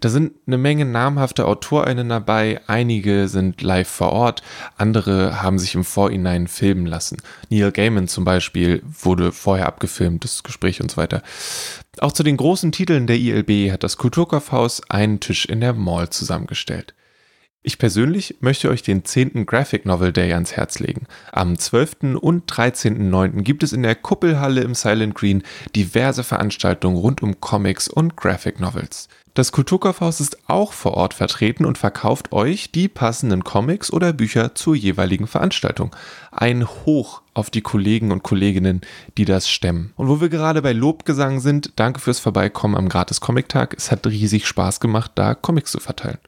Da 0.00 0.08
sind 0.08 0.32
eine 0.46 0.58
Menge 0.58 0.84
namhafte 0.84 1.46
AutorInnen 1.46 2.08
dabei, 2.08 2.60
einige 2.66 3.28
sind 3.28 3.62
live 3.62 3.88
vor 3.88 4.12
Ort, 4.12 4.42
andere 4.76 5.42
haben 5.42 5.58
sich 5.58 5.74
im 5.74 5.84
Vorhinein 5.84 6.46
filmen 6.46 6.86
lassen. 6.86 7.18
Neil 7.48 7.72
Gaiman 7.72 8.08
zum 8.08 8.24
Beispiel 8.24 8.82
wurde 8.84 9.32
vorher 9.32 9.66
abgefilmt, 9.66 10.24
das 10.24 10.42
Gespräch 10.42 10.80
und 10.80 10.90
so 10.90 10.96
weiter. 10.96 11.22
Auch 11.98 12.12
zu 12.12 12.22
den 12.22 12.36
großen 12.36 12.72
Titeln 12.72 13.06
der 13.06 13.16
ILB 13.16 13.72
hat 13.72 13.82
das 13.82 13.96
Kulturkaufhaus 13.96 14.82
einen 14.88 15.20
Tisch 15.20 15.44
in 15.44 15.60
der 15.60 15.72
Mall 15.72 16.10
zusammengestellt. 16.10 16.94
Ich 17.62 17.76
persönlich 17.76 18.36
möchte 18.40 18.70
euch 18.70 18.82
den 18.82 19.04
10. 19.04 19.44
Graphic 19.44 19.84
Novel 19.84 20.14
Day 20.14 20.32
ans 20.32 20.52
Herz 20.52 20.78
legen. 20.78 21.06
Am 21.30 21.58
12. 21.58 22.16
und 22.18 22.50
13.09. 22.50 23.42
gibt 23.42 23.62
es 23.62 23.74
in 23.74 23.82
der 23.82 23.96
Kuppelhalle 23.96 24.62
im 24.62 24.74
Silent 24.74 25.14
Green 25.14 25.42
diverse 25.76 26.24
Veranstaltungen 26.24 26.96
rund 26.96 27.22
um 27.22 27.38
Comics 27.38 27.86
und 27.86 28.16
Graphic 28.16 28.60
Novels. 28.60 29.08
Das 29.34 29.52
Kulturkaufhaus 29.52 30.20
ist 30.20 30.48
auch 30.48 30.72
vor 30.72 30.94
Ort 30.94 31.12
vertreten 31.12 31.66
und 31.66 31.76
verkauft 31.76 32.32
euch 32.32 32.72
die 32.72 32.88
passenden 32.88 33.44
Comics 33.44 33.92
oder 33.92 34.14
Bücher 34.14 34.54
zur 34.54 34.74
jeweiligen 34.74 35.26
Veranstaltung. 35.26 35.94
Ein 36.32 36.66
Hoch 36.66 37.20
auf 37.34 37.50
die 37.50 37.60
Kollegen 37.60 38.10
und 38.10 38.22
Kolleginnen, 38.22 38.80
die 39.18 39.26
das 39.26 39.50
stemmen. 39.50 39.92
Und 39.96 40.08
wo 40.08 40.22
wir 40.22 40.30
gerade 40.30 40.62
bei 40.62 40.72
Lobgesang 40.72 41.40
sind, 41.40 41.74
danke 41.76 42.00
fürs 42.00 42.20
Vorbeikommen 42.20 42.74
am 42.74 42.88
Gratis 42.88 43.20
Comic 43.20 43.50
Tag. 43.50 43.74
Es 43.76 43.90
hat 43.90 44.06
riesig 44.06 44.46
Spaß 44.46 44.80
gemacht, 44.80 45.12
da 45.14 45.34
Comics 45.34 45.72
zu 45.72 45.78
verteilen. 45.78 46.18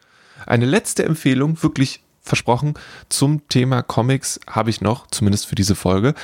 Eine 0.46 0.66
letzte 0.66 1.04
Empfehlung, 1.04 1.62
wirklich 1.62 2.02
versprochen, 2.22 2.74
zum 3.08 3.46
Thema 3.48 3.82
Comics 3.82 4.40
habe 4.48 4.70
ich 4.70 4.80
noch, 4.80 5.06
zumindest 5.08 5.46
für 5.46 5.56
diese 5.56 5.74
Folge. 5.74 6.14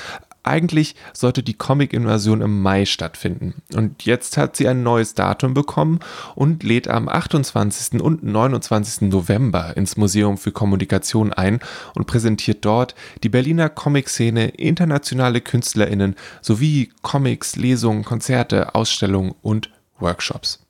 Eigentlich 0.44 0.94
sollte 1.12 1.42
die 1.42 1.54
Comic-Invasion 1.54 2.40
im 2.40 2.62
Mai 2.62 2.86
stattfinden. 2.86 3.60
Und 3.74 4.04
jetzt 4.04 4.38
hat 4.38 4.56
sie 4.56 4.66
ein 4.66 4.82
neues 4.82 5.14
Datum 5.14 5.52
bekommen 5.52 5.98
und 6.36 6.62
lädt 6.62 6.88
am 6.88 7.08
28. 7.08 8.00
und 8.00 8.22
29. 8.22 9.10
November 9.10 9.76
ins 9.76 9.98
Museum 9.98 10.38
für 10.38 10.52
Kommunikation 10.52 11.34
ein 11.34 11.60
und 11.94 12.06
präsentiert 12.06 12.64
dort 12.64 12.94
die 13.24 13.28
Berliner 13.28 13.68
Comic-Szene, 13.68 14.48
internationale 14.48 15.42
KünstlerInnen 15.42 16.14
sowie 16.40 16.92
Comics, 17.02 17.56
Lesungen, 17.56 18.04
Konzerte, 18.04 18.74
Ausstellungen 18.74 19.34
und 19.42 19.70
Workshops. 19.98 20.60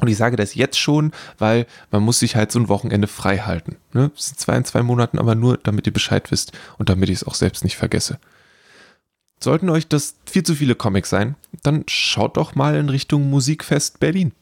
Und 0.00 0.08
ich 0.08 0.16
sage 0.16 0.36
das 0.36 0.54
jetzt 0.54 0.78
schon, 0.78 1.12
weil 1.38 1.66
man 1.90 2.02
muss 2.02 2.20
sich 2.20 2.36
halt 2.36 2.52
so 2.52 2.58
ein 2.58 2.68
Wochenende 2.68 3.08
frei 3.08 3.38
halten. 3.38 3.76
Ne? 3.92 4.10
Das 4.14 4.26
sind 4.26 4.40
zwei 4.40 4.56
in 4.56 4.64
zwei 4.64 4.82
Monaten, 4.82 5.18
aber 5.18 5.34
nur, 5.34 5.58
damit 5.58 5.86
ihr 5.86 5.92
Bescheid 5.92 6.30
wisst 6.30 6.52
und 6.78 6.88
damit 6.88 7.08
ich 7.08 7.16
es 7.16 7.24
auch 7.24 7.34
selbst 7.34 7.64
nicht 7.64 7.76
vergesse. 7.76 8.18
Sollten 9.40 9.70
euch 9.70 9.86
das 9.86 10.16
viel 10.26 10.42
zu 10.42 10.54
viele 10.54 10.74
Comics 10.74 11.10
sein, 11.10 11.36
dann 11.62 11.84
schaut 11.88 12.36
doch 12.36 12.54
mal 12.54 12.76
in 12.76 12.88
Richtung 12.88 13.30
Musikfest 13.30 14.00
Berlin. 14.00 14.32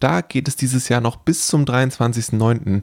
Da 0.00 0.20
geht 0.20 0.48
es 0.48 0.56
dieses 0.56 0.88
Jahr 0.88 1.00
noch 1.00 1.16
bis 1.16 1.46
zum 1.46 1.64
23.09. 1.64 2.82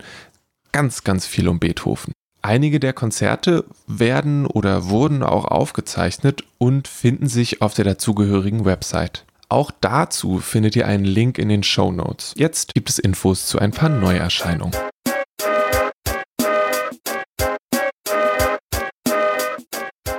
ganz, 0.71 1.03
ganz 1.03 1.27
viel 1.27 1.47
um 1.47 1.59
Beethoven. 1.59 2.13
Einige 2.41 2.79
der 2.79 2.93
Konzerte 2.93 3.65
werden 3.85 4.47
oder 4.47 4.89
wurden 4.89 5.21
auch 5.21 5.45
aufgezeichnet 5.45 6.43
und 6.57 6.87
finden 6.87 7.27
sich 7.27 7.61
auf 7.61 7.75
der 7.75 7.85
dazugehörigen 7.85 8.65
Website. 8.65 9.25
Auch 9.51 9.69
dazu 9.81 10.39
findet 10.39 10.77
ihr 10.77 10.87
einen 10.87 11.03
Link 11.03 11.37
in 11.37 11.49
den 11.49 11.61
Show 11.61 11.91
Notes. 11.91 12.33
Jetzt 12.37 12.73
gibt 12.73 12.89
es 12.89 12.99
Infos 12.99 13.47
zu 13.47 13.59
ein 13.59 13.71
paar 13.71 13.89
Neuerscheinungen. 13.89 14.73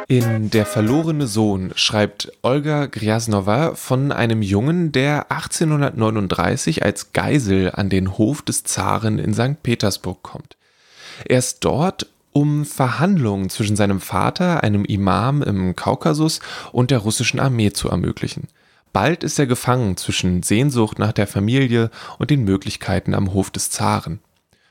In 0.06 0.50
Der 0.50 0.66
verlorene 0.66 1.26
Sohn 1.26 1.72
schreibt 1.76 2.30
Olga 2.42 2.84
Gryasnova 2.84 3.74
von 3.74 4.12
einem 4.12 4.42
Jungen, 4.42 4.92
der 4.92 5.32
1839 5.32 6.84
als 6.84 7.14
Geisel 7.14 7.70
an 7.74 7.88
den 7.88 8.18
Hof 8.18 8.42
des 8.42 8.64
Zaren 8.64 9.18
in 9.18 9.32
St. 9.32 9.62
Petersburg 9.62 10.22
kommt. 10.22 10.58
Er 11.24 11.38
ist 11.38 11.64
dort, 11.64 12.06
um 12.32 12.66
Verhandlungen 12.66 13.48
zwischen 13.48 13.76
seinem 13.76 14.00
Vater, 14.00 14.62
einem 14.62 14.84
Imam 14.84 15.40
im 15.40 15.74
Kaukasus, 15.74 16.40
und 16.70 16.90
der 16.90 16.98
russischen 16.98 17.40
Armee 17.40 17.72
zu 17.72 17.88
ermöglichen. 17.88 18.48
Bald 18.92 19.24
ist 19.24 19.38
er 19.38 19.46
gefangen 19.46 19.96
zwischen 19.96 20.42
Sehnsucht 20.42 20.98
nach 20.98 21.12
der 21.12 21.26
Familie 21.26 21.90
und 22.18 22.30
den 22.30 22.44
Möglichkeiten 22.44 23.14
am 23.14 23.32
Hof 23.32 23.50
des 23.50 23.70
Zaren. 23.70 24.20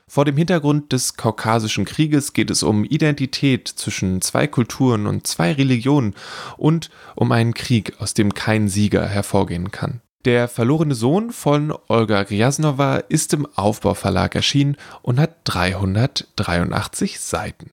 Vor 0.06 0.24
dem 0.24 0.36
Hintergrund 0.36 0.92
des 0.92 1.16
Kaukasischen 1.16 1.86
Krieges 1.86 2.32
geht 2.32 2.50
es 2.50 2.62
um 2.62 2.84
Identität 2.84 3.66
zwischen 3.66 4.20
zwei 4.20 4.46
Kulturen 4.46 5.06
und 5.06 5.26
zwei 5.26 5.52
Religionen 5.52 6.14
und 6.56 6.90
um 7.16 7.32
einen 7.32 7.54
Krieg, 7.54 7.94
aus 7.98 8.14
dem 8.14 8.34
kein 8.34 8.68
Sieger 8.68 9.06
hervorgehen 9.06 9.70
kann. 9.70 10.02
Der 10.24 10.46
verlorene 10.46 10.94
Sohn 10.94 11.32
von 11.32 11.74
Olga 11.88 12.22
Gryasnova 12.22 12.98
ist 12.98 13.32
im 13.32 13.46
Aufbauverlag 13.56 14.36
erschienen 14.36 14.76
und 15.00 15.18
hat 15.18 15.36
383 15.44 17.18
Seiten. 17.18 17.70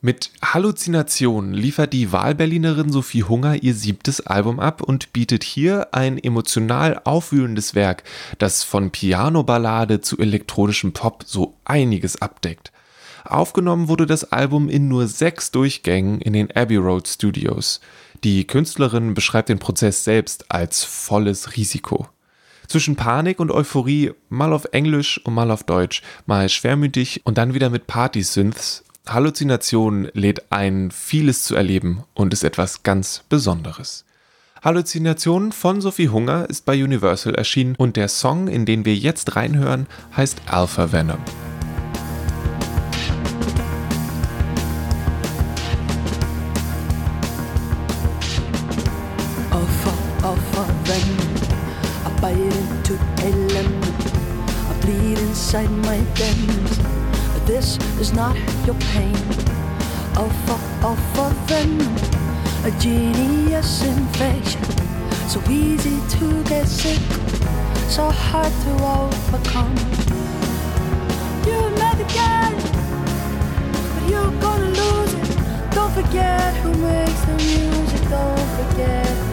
Mit 0.00 0.30
Halluzination 0.42 1.52
liefert 1.52 1.92
die 1.92 2.12
Wahlberlinerin 2.12 2.92
Sophie 2.92 3.24
Hunger 3.24 3.64
ihr 3.64 3.74
siebtes 3.74 4.24
Album 4.24 4.60
ab 4.60 4.80
und 4.80 5.12
bietet 5.12 5.42
hier 5.42 5.88
ein 5.90 6.18
emotional 6.18 7.00
aufwühlendes 7.02 7.74
Werk, 7.74 8.04
das 8.38 8.62
von 8.62 8.92
Piano-Ballade 8.92 10.00
zu 10.00 10.16
elektronischem 10.16 10.92
Pop 10.92 11.24
so 11.26 11.56
einiges 11.64 12.22
abdeckt. 12.22 12.70
Aufgenommen 13.24 13.88
wurde 13.88 14.06
das 14.06 14.30
Album 14.30 14.68
in 14.68 14.86
nur 14.86 15.08
sechs 15.08 15.50
Durchgängen 15.50 16.20
in 16.20 16.32
den 16.32 16.52
Abbey 16.52 16.76
Road 16.76 17.08
Studios. 17.08 17.80
Die 18.22 18.46
Künstlerin 18.46 19.14
beschreibt 19.14 19.48
den 19.48 19.58
Prozess 19.58 20.04
selbst 20.04 20.48
als 20.48 20.84
volles 20.84 21.56
Risiko. 21.56 22.06
Zwischen 22.68 22.94
Panik 22.94 23.40
und 23.40 23.50
Euphorie, 23.50 24.12
mal 24.28 24.52
auf 24.52 24.66
Englisch 24.66 25.20
und 25.24 25.34
mal 25.34 25.50
auf 25.50 25.64
Deutsch, 25.64 26.02
mal 26.26 26.48
schwermütig 26.48 27.22
und 27.24 27.36
dann 27.36 27.54
wieder 27.54 27.70
mit 27.70 27.88
Party-Synths 27.88 28.84
Halluzination 29.12 30.08
lädt 30.12 30.52
ein, 30.52 30.90
vieles 30.90 31.44
zu 31.44 31.54
erleben 31.54 32.04
und 32.14 32.32
ist 32.32 32.44
etwas 32.44 32.82
ganz 32.82 33.22
Besonderes. 33.28 34.04
Halluzination 34.62 35.52
von 35.52 35.80
Sophie 35.80 36.08
Hunger 36.08 36.48
ist 36.50 36.64
bei 36.64 36.82
Universal 36.82 37.34
erschienen 37.34 37.74
und 37.76 37.96
der 37.96 38.08
Song, 38.08 38.48
in 38.48 38.66
den 38.66 38.84
wir 38.84 38.96
jetzt 38.96 39.36
reinhören, 39.36 39.86
heißt 40.16 40.42
Alpha 40.46 40.92
Venom. 40.92 41.20
Alpha, 49.50 49.92
Alpha 50.22 50.66
Venom, 50.84 51.18
I 52.04 52.20
bite 52.20 52.56
into 52.58 52.94
a 53.22 53.30
lemon, 53.52 53.82
I 54.70 54.84
bleed. 54.84 55.18
Is 58.08 58.14
not 58.14 58.36
your 58.66 58.76
pain. 58.92 59.16
Alpha, 60.16 60.56
alpha 60.82 61.30
venom, 61.46 61.94
a 62.64 62.70
genius 62.78 63.82
infection. 63.84 64.62
So 65.28 65.40
easy 65.50 65.98
to 66.16 66.44
get 66.44 66.66
sick, 66.66 67.00
so 67.88 68.10
hard 68.10 68.52
to 68.64 68.72
overcome. 68.96 69.76
You 71.48 71.60
met 71.80 71.96
the 71.98 72.08
guy, 72.20 72.50
but 73.92 74.04
you're 74.10 74.34
gonna 74.40 74.70
lose 74.80 75.14
it. 75.14 75.28
Don't 75.74 75.92
forget 75.92 76.54
who 76.62 76.70
makes 76.88 77.20
the 77.28 77.34
music. 77.48 78.02
Don't 78.08 78.48
forget 78.58 79.27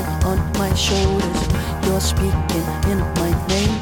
walking 0.00 0.26
on 0.26 0.52
my 0.58 0.74
shoulders. 0.74 1.40
You're 1.86 2.00
speaking 2.00 2.66
in 2.90 2.98
my 3.18 3.30
name. 3.48 3.78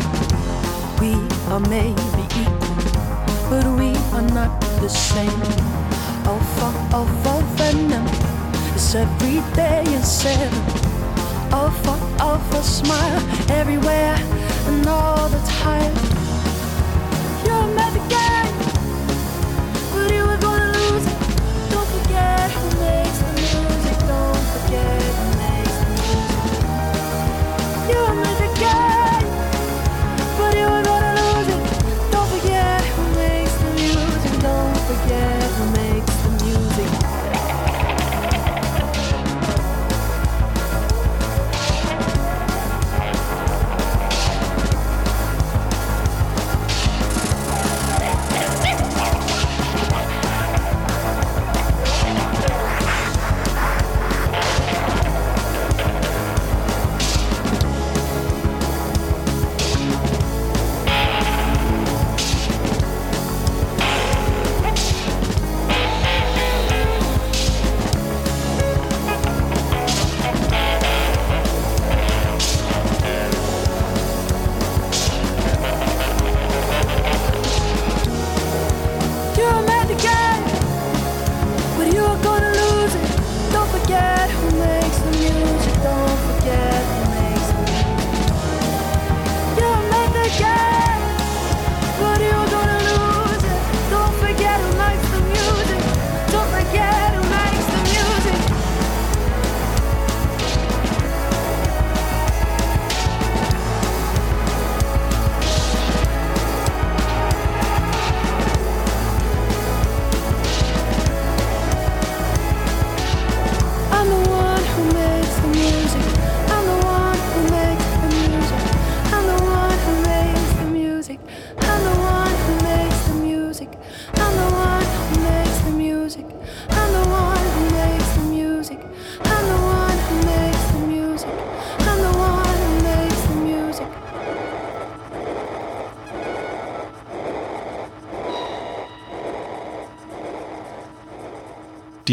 We 1.00 1.14
are 1.52 1.60
maybe 1.60 2.22
equal, 2.36 2.76
but 3.50 3.64
we 3.78 3.94
are 4.12 4.26
not 4.34 4.60
the 4.80 4.88
same. 4.88 5.42
Alpha, 6.24 6.68
alpha 6.94 7.42
venom 7.56 8.06
is 8.74 8.94
every 8.94 9.40
day 9.54 9.82
in 9.86 10.02
seven. 10.02 10.52
Alpha, 11.52 11.94
alpha 12.20 12.62
smile 12.62 13.22
everywhere 13.50 14.16
and 14.66 14.86
all 14.86 15.28
the 15.28 15.40
time. 15.46 15.94
You're 17.44 17.68
the 17.92 18.02
guy, 18.08 18.47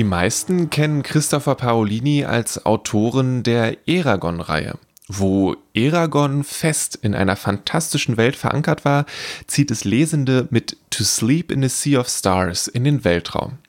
meisten 0.06 0.70
kennen 0.70 1.04
Christopher 1.04 1.56
Paolini 1.56 2.26
als 2.26 2.66
Autoren 2.66 3.44
der 3.44 3.78
Eragon-Reihe. 3.88 4.78
Wo 5.08 5.56
Eragon 5.74 6.44
fest 6.44 6.98
in 7.02 7.14
einer 7.14 7.36
fantastischen 7.36 8.18
Welt 8.18 8.36
verankert 8.36 8.86
war, 8.86 9.06
zieht 9.46 9.70
es 9.70 9.84
Lesende 9.84 10.48
mit 10.50 10.78
To 10.90 11.04
Sleep 11.04 11.52
in 11.52 11.64
a 11.64 11.70
Sea 11.70 12.00
of 12.00 12.08
Stars 12.08 12.68
in 12.68 12.84
den 12.84 13.04
Weltraum. 13.04 13.60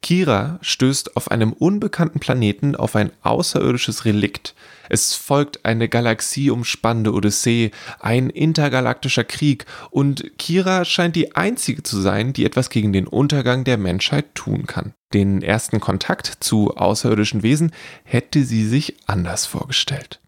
Kira 0.00 0.58
stößt 0.62 1.16
auf 1.16 1.30
einem 1.30 1.52
unbekannten 1.52 2.20
Planeten 2.20 2.76
auf 2.76 2.94
ein 2.96 3.10
außerirdisches 3.22 4.04
Relikt. 4.04 4.54
Es 4.88 5.14
folgt 5.14 5.64
eine 5.64 5.88
galaxieumspannende 5.88 7.12
Odyssee, 7.12 7.72
ein 7.98 8.30
intergalaktischer 8.30 9.24
Krieg 9.24 9.66
und 9.90 10.38
Kira 10.38 10.84
scheint 10.84 11.16
die 11.16 11.34
einzige 11.36 11.82
zu 11.82 12.00
sein, 12.00 12.32
die 12.32 12.44
etwas 12.44 12.70
gegen 12.70 12.92
den 12.92 13.06
Untergang 13.06 13.64
der 13.64 13.76
Menschheit 13.76 14.34
tun 14.34 14.66
kann. 14.66 14.94
Den 15.12 15.42
ersten 15.42 15.80
Kontakt 15.80 16.38
zu 16.40 16.76
außerirdischen 16.76 17.42
Wesen 17.42 17.72
hätte 18.04 18.44
sie 18.44 18.66
sich 18.66 18.96
anders 19.06 19.46
vorgestellt. 19.46 20.20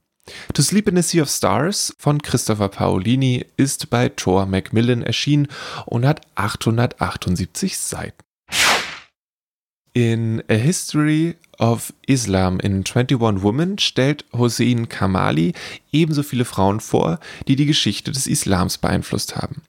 To 0.53 0.63
Sleep 0.63 0.89
in 0.89 0.99
a 0.99 1.03
Sea 1.03 1.23
of 1.23 1.31
Stars 1.31 1.95
von 1.99 2.23
Christopher 2.23 2.69
Paolini 2.69 3.47
ist 3.57 3.91
bei 3.91 4.09
Thor 4.09 4.47
Macmillan 4.47 5.03
erschienen 5.03 5.49
und 5.87 6.07
hat 6.07 6.21
878 6.35 7.79
Seiten. 7.79 8.30
In 9.93 10.43
A 10.49 10.55
History 10.55 11.35
of 11.59 11.93
Islam 12.07 12.61
in 12.61 12.85
21 12.85 13.43
Women 13.43 13.79
stellt 13.79 14.25
Hossein 14.33 14.89
Kamali 14.89 15.53
ebenso 15.91 16.23
viele 16.23 16.45
Frauen 16.45 16.79
vor, 16.79 17.19
die 17.49 17.57
die 17.57 17.67
Geschichte 17.67 18.13
des 18.13 18.29
Islams 18.29 18.79
beeinflusst 18.79 19.35
haben. 19.35 19.63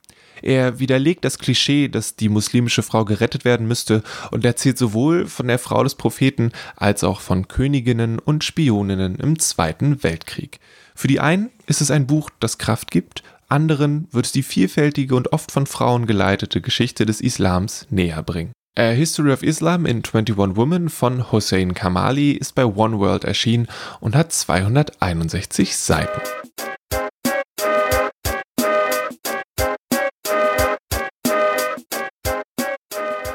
Er 0.44 0.80
widerlegt 0.80 1.26
das 1.26 1.40
Klischee, 1.40 1.88
dass 1.88 2.16
die 2.16 2.30
muslimische 2.30 2.84
Frau 2.84 3.04
gerettet 3.04 3.46
werden 3.46 3.68
müsste 3.68 4.04
und 4.30 4.46
erzählt 4.46 4.78
sowohl 4.78 5.28
von 5.28 5.48
der 5.48 5.60
Frau 5.60 5.84
des 5.84 5.96
Propheten 5.96 6.52
als 6.76 7.04
auch 7.04 7.20
von 7.20 7.48
Königinnen 7.48 8.20
und 8.20 8.44
Spioninnen 8.44 9.16
im 9.16 9.40
Zweiten 9.40 10.04
Weltkrieg. 10.04 10.60
Für 10.94 11.08
die 11.08 11.20
einen 11.20 11.50
ist 11.66 11.82
es 11.82 11.90
ein 11.90 12.06
Buch, 12.06 12.30
das 12.40 12.60
Kraft 12.60 12.92
gibt, 12.92 13.24
anderen 13.50 14.08
wird 14.12 14.28
es 14.28 14.32
die 14.32 14.44
vielfältige 14.44 15.16
und 15.16 15.34
oft 15.34 15.52
von 15.52 15.66
Frauen 15.66 16.06
geleitete 16.06 16.62
Geschichte 16.62 17.06
des 17.06 17.22
Islams 17.22 17.88
näher 17.90 18.24
bringen. 18.24 18.54
A 18.80 18.92
History 18.92 19.34
of 19.34 19.44
Islam 19.44 19.86
in 19.86 19.98
21 19.98 20.56
Women 20.56 20.88
von 20.88 21.30
Hossein 21.30 21.74
Kamali 21.74 22.32
ist 22.32 22.56
bei 22.56 22.64
One 22.64 23.00
World 23.00 23.26
erschienen 23.26 23.68
und 24.00 24.16
hat 24.16 24.32
261 24.32 25.76
Seiten. 25.76 26.22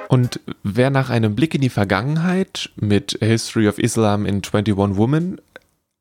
Und 0.08 0.40
wer 0.62 0.88
nach 0.88 1.10
einem 1.10 1.34
Blick 1.34 1.54
in 1.54 1.60
die 1.60 1.68
Vergangenheit 1.68 2.70
mit 2.76 3.18
History 3.20 3.68
of 3.68 3.78
Islam 3.78 4.24
in 4.24 4.36
21 4.36 4.74
Women 4.74 5.42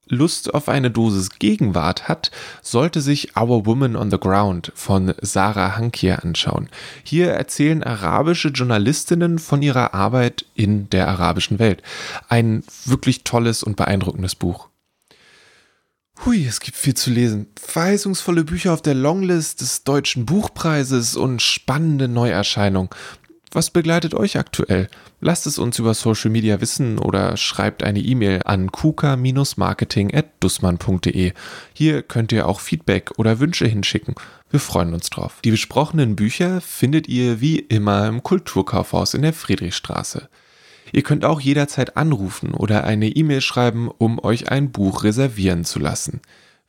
Lust 0.07 0.53
auf 0.53 0.69
eine 0.69 0.91
Dosis 0.91 1.31
Gegenwart 1.39 2.07
hat, 2.07 2.31
sollte 2.61 3.01
sich 3.01 3.35
Our 3.37 3.65
Woman 3.65 3.95
on 3.95 4.11
the 4.11 4.19
Ground 4.19 4.71
von 4.75 5.13
Sarah 5.21 5.75
Hankier 5.75 6.23
anschauen. 6.23 6.69
Hier 7.03 7.31
erzählen 7.31 7.83
arabische 7.83 8.49
Journalistinnen 8.49 9.39
von 9.39 9.61
ihrer 9.61 9.93
Arbeit 9.93 10.45
in 10.53 10.89
der 10.89 11.07
arabischen 11.07 11.59
Welt. 11.59 11.81
Ein 12.29 12.63
wirklich 12.85 13.23
tolles 13.23 13.63
und 13.63 13.75
beeindruckendes 13.75 14.35
Buch. 14.35 14.69
Hui, 16.23 16.45
es 16.45 16.59
gibt 16.59 16.77
viel 16.77 16.93
zu 16.93 17.09
lesen. 17.09 17.47
Verheißungsvolle 17.59 18.45
Bücher 18.45 18.73
auf 18.73 18.81
der 18.81 18.93
Longlist 18.93 19.61
des 19.61 19.83
Deutschen 19.83 20.25
Buchpreises 20.25 21.15
und 21.15 21.41
spannende 21.41 22.07
Neuerscheinungen. 22.07 22.89
Was 23.55 23.71
begleitet 23.71 24.13
euch 24.13 24.37
aktuell? 24.37 24.89
Lasst 25.21 25.47
es 25.47 25.57
uns 25.57 25.79
über 25.79 25.93
Social 25.93 26.29
Media 26.29 26.59
wissen 26.59 26.99
oder 26.99 27.37
schreibt 27.37 27.83
eine 27.83 27.99
E-Mail 27.99 28.41
an 28.43 28.69
kuka-marketing.dussmann.de. 28.69 31.31
Hier 31.71 32.01
könnt 32.01 32.33
ihr 32.33 32.49
auch 32.49 32.59
Feedback 32.59 33.11
oder 33.15 33.39
Wünsche 33.39 33.65
hinschicken. 33.65 34.15
Wir 34.49 34.59
freuen 34.59 34.93
uns 34.93 35.09
drauf. 35.09 35.39
Die 35.45 35.51
besprochenen 35.51 36.17
Bücher 36.17 36.59
findet 36.59 37.07
ihr 37.07 37.39
wie 37.39 37.59
immer 37.59 38.09
im 38.09 38.23
Kulturkaufhaus 38.23 39.13
in 39.13 39.21
der 39.21 39.31
Friedrichstraße. 39.31 40.27
Ihr 40.91 41.03
könnt 41.03 41.23
auch 41.23 41.39
jederzeit 41.39 41.95
anrufen 41.95 42.53
oder 42.53 42.83
eine 42.83 43.07
E-Mail 43.07 43.39
schreiben, 43.39 43.89
um 43.89 44.21
euch 44.21 44.51
ein 44.51 44.73
Buch 44.73 45.05
reservieren 45.05 45.63
zu 45.63 45.79
lassen. 45.79 46.19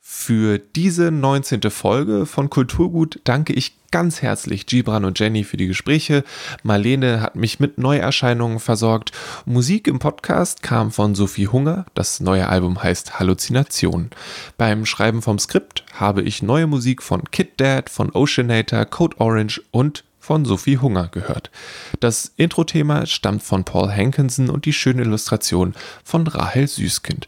Für 0.09 0.57
diese 0.57 1.11
19. 1.11 1.69
Folge 1.69 2.25
von 2.25 2.49
Kulturgut 2.49 3.19
danke 3.25 3.51
ich 3.51 3.75
ganz 3.91 4.21
herzlich 4.21 4.65
Gibran 4.65 5.03
und 5.03 5.19
Jenny 5.19 5.43
für 5.43 5.57
die 5.57 5.67
Gespräche. 5.67 6.23
Marlene 6.63 7.19
hat 7.19 7.35
mich 7.35 7.59
mit 7.59 7.77
Neuerscheinungen 7.77 8.59
versorgt. 8.59 9.11
Musik 9.45 9.85
im 9.85 9.99
Podcast 9.99 10.63
kam 10.63 10.91
von 10.91 11.13
Sophie 11.13 11.49
Hunger. 11.49 11.85
Das 11.93 12.21
neue 12.21 12.47
Album 12.47 12.81
heißt 12.81 13.19
Halluzination. 13.19 14.09
Beim 14.57 14.85
Schreiben 14.85 15.21
vom 15.21 15.39
Skript 15.39 15.83
habe 15.93 16.21
ich 16.21 16.41
neue 16.41 16.67
Musik 16.67 17.03
von 17.03 17.29
Kid 17.29 17.59
Dad, 17.59 17.89
von 17.89 18.09
Oceanator, 18.11 18.85
Code 18.85 19.19
Orange 19.19 19.61
und 19.71 20.05
von 20.21 20.45
Sophie 20.45 20.77
Hunger 20.77 21.09
gehört. 21.09 21.51
Das 21.99 22.31
Intro-Thema 22.37 23.05
stammt 23.07 23.43
von 23.43 23.65
Paul 23.65 23.91
Hankinson 23.91 24.49
und 24.49 24.63
die 24.63 24.73
schöne 24.73 25.01
Illustration 25.01 25.75
von 26.05 26.25
Rahel 26.27 26.65
Süßkind. 26.69 27.27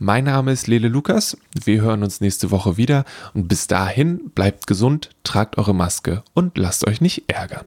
Mein 0.00 0.24
Name 0.24 0.52
ist 0.52 0.68
Lele 0.68 0.86
Lukas. 0.86 1.36
Wir 1.64 1.82
hören 1.82 2.04
uns 2.04 2.20
nächste 2.20 2.52
Woche 2.52 2.76
wieder 2.76 3.04
und 3.34 3.48
bis 3.48 3.66
dahin 3.66 4.30
bleibt 4.30 4.68
gesund, 4.68 5.10
tragt 5.24 5.58
eure 5.58 5.74
Maske 5.74 6.22
und 6.34 6.56
lasst 6.56 6.86
euch 6.86 7.00
nicht 7.00 7.24
ärgern. 7.26 7.64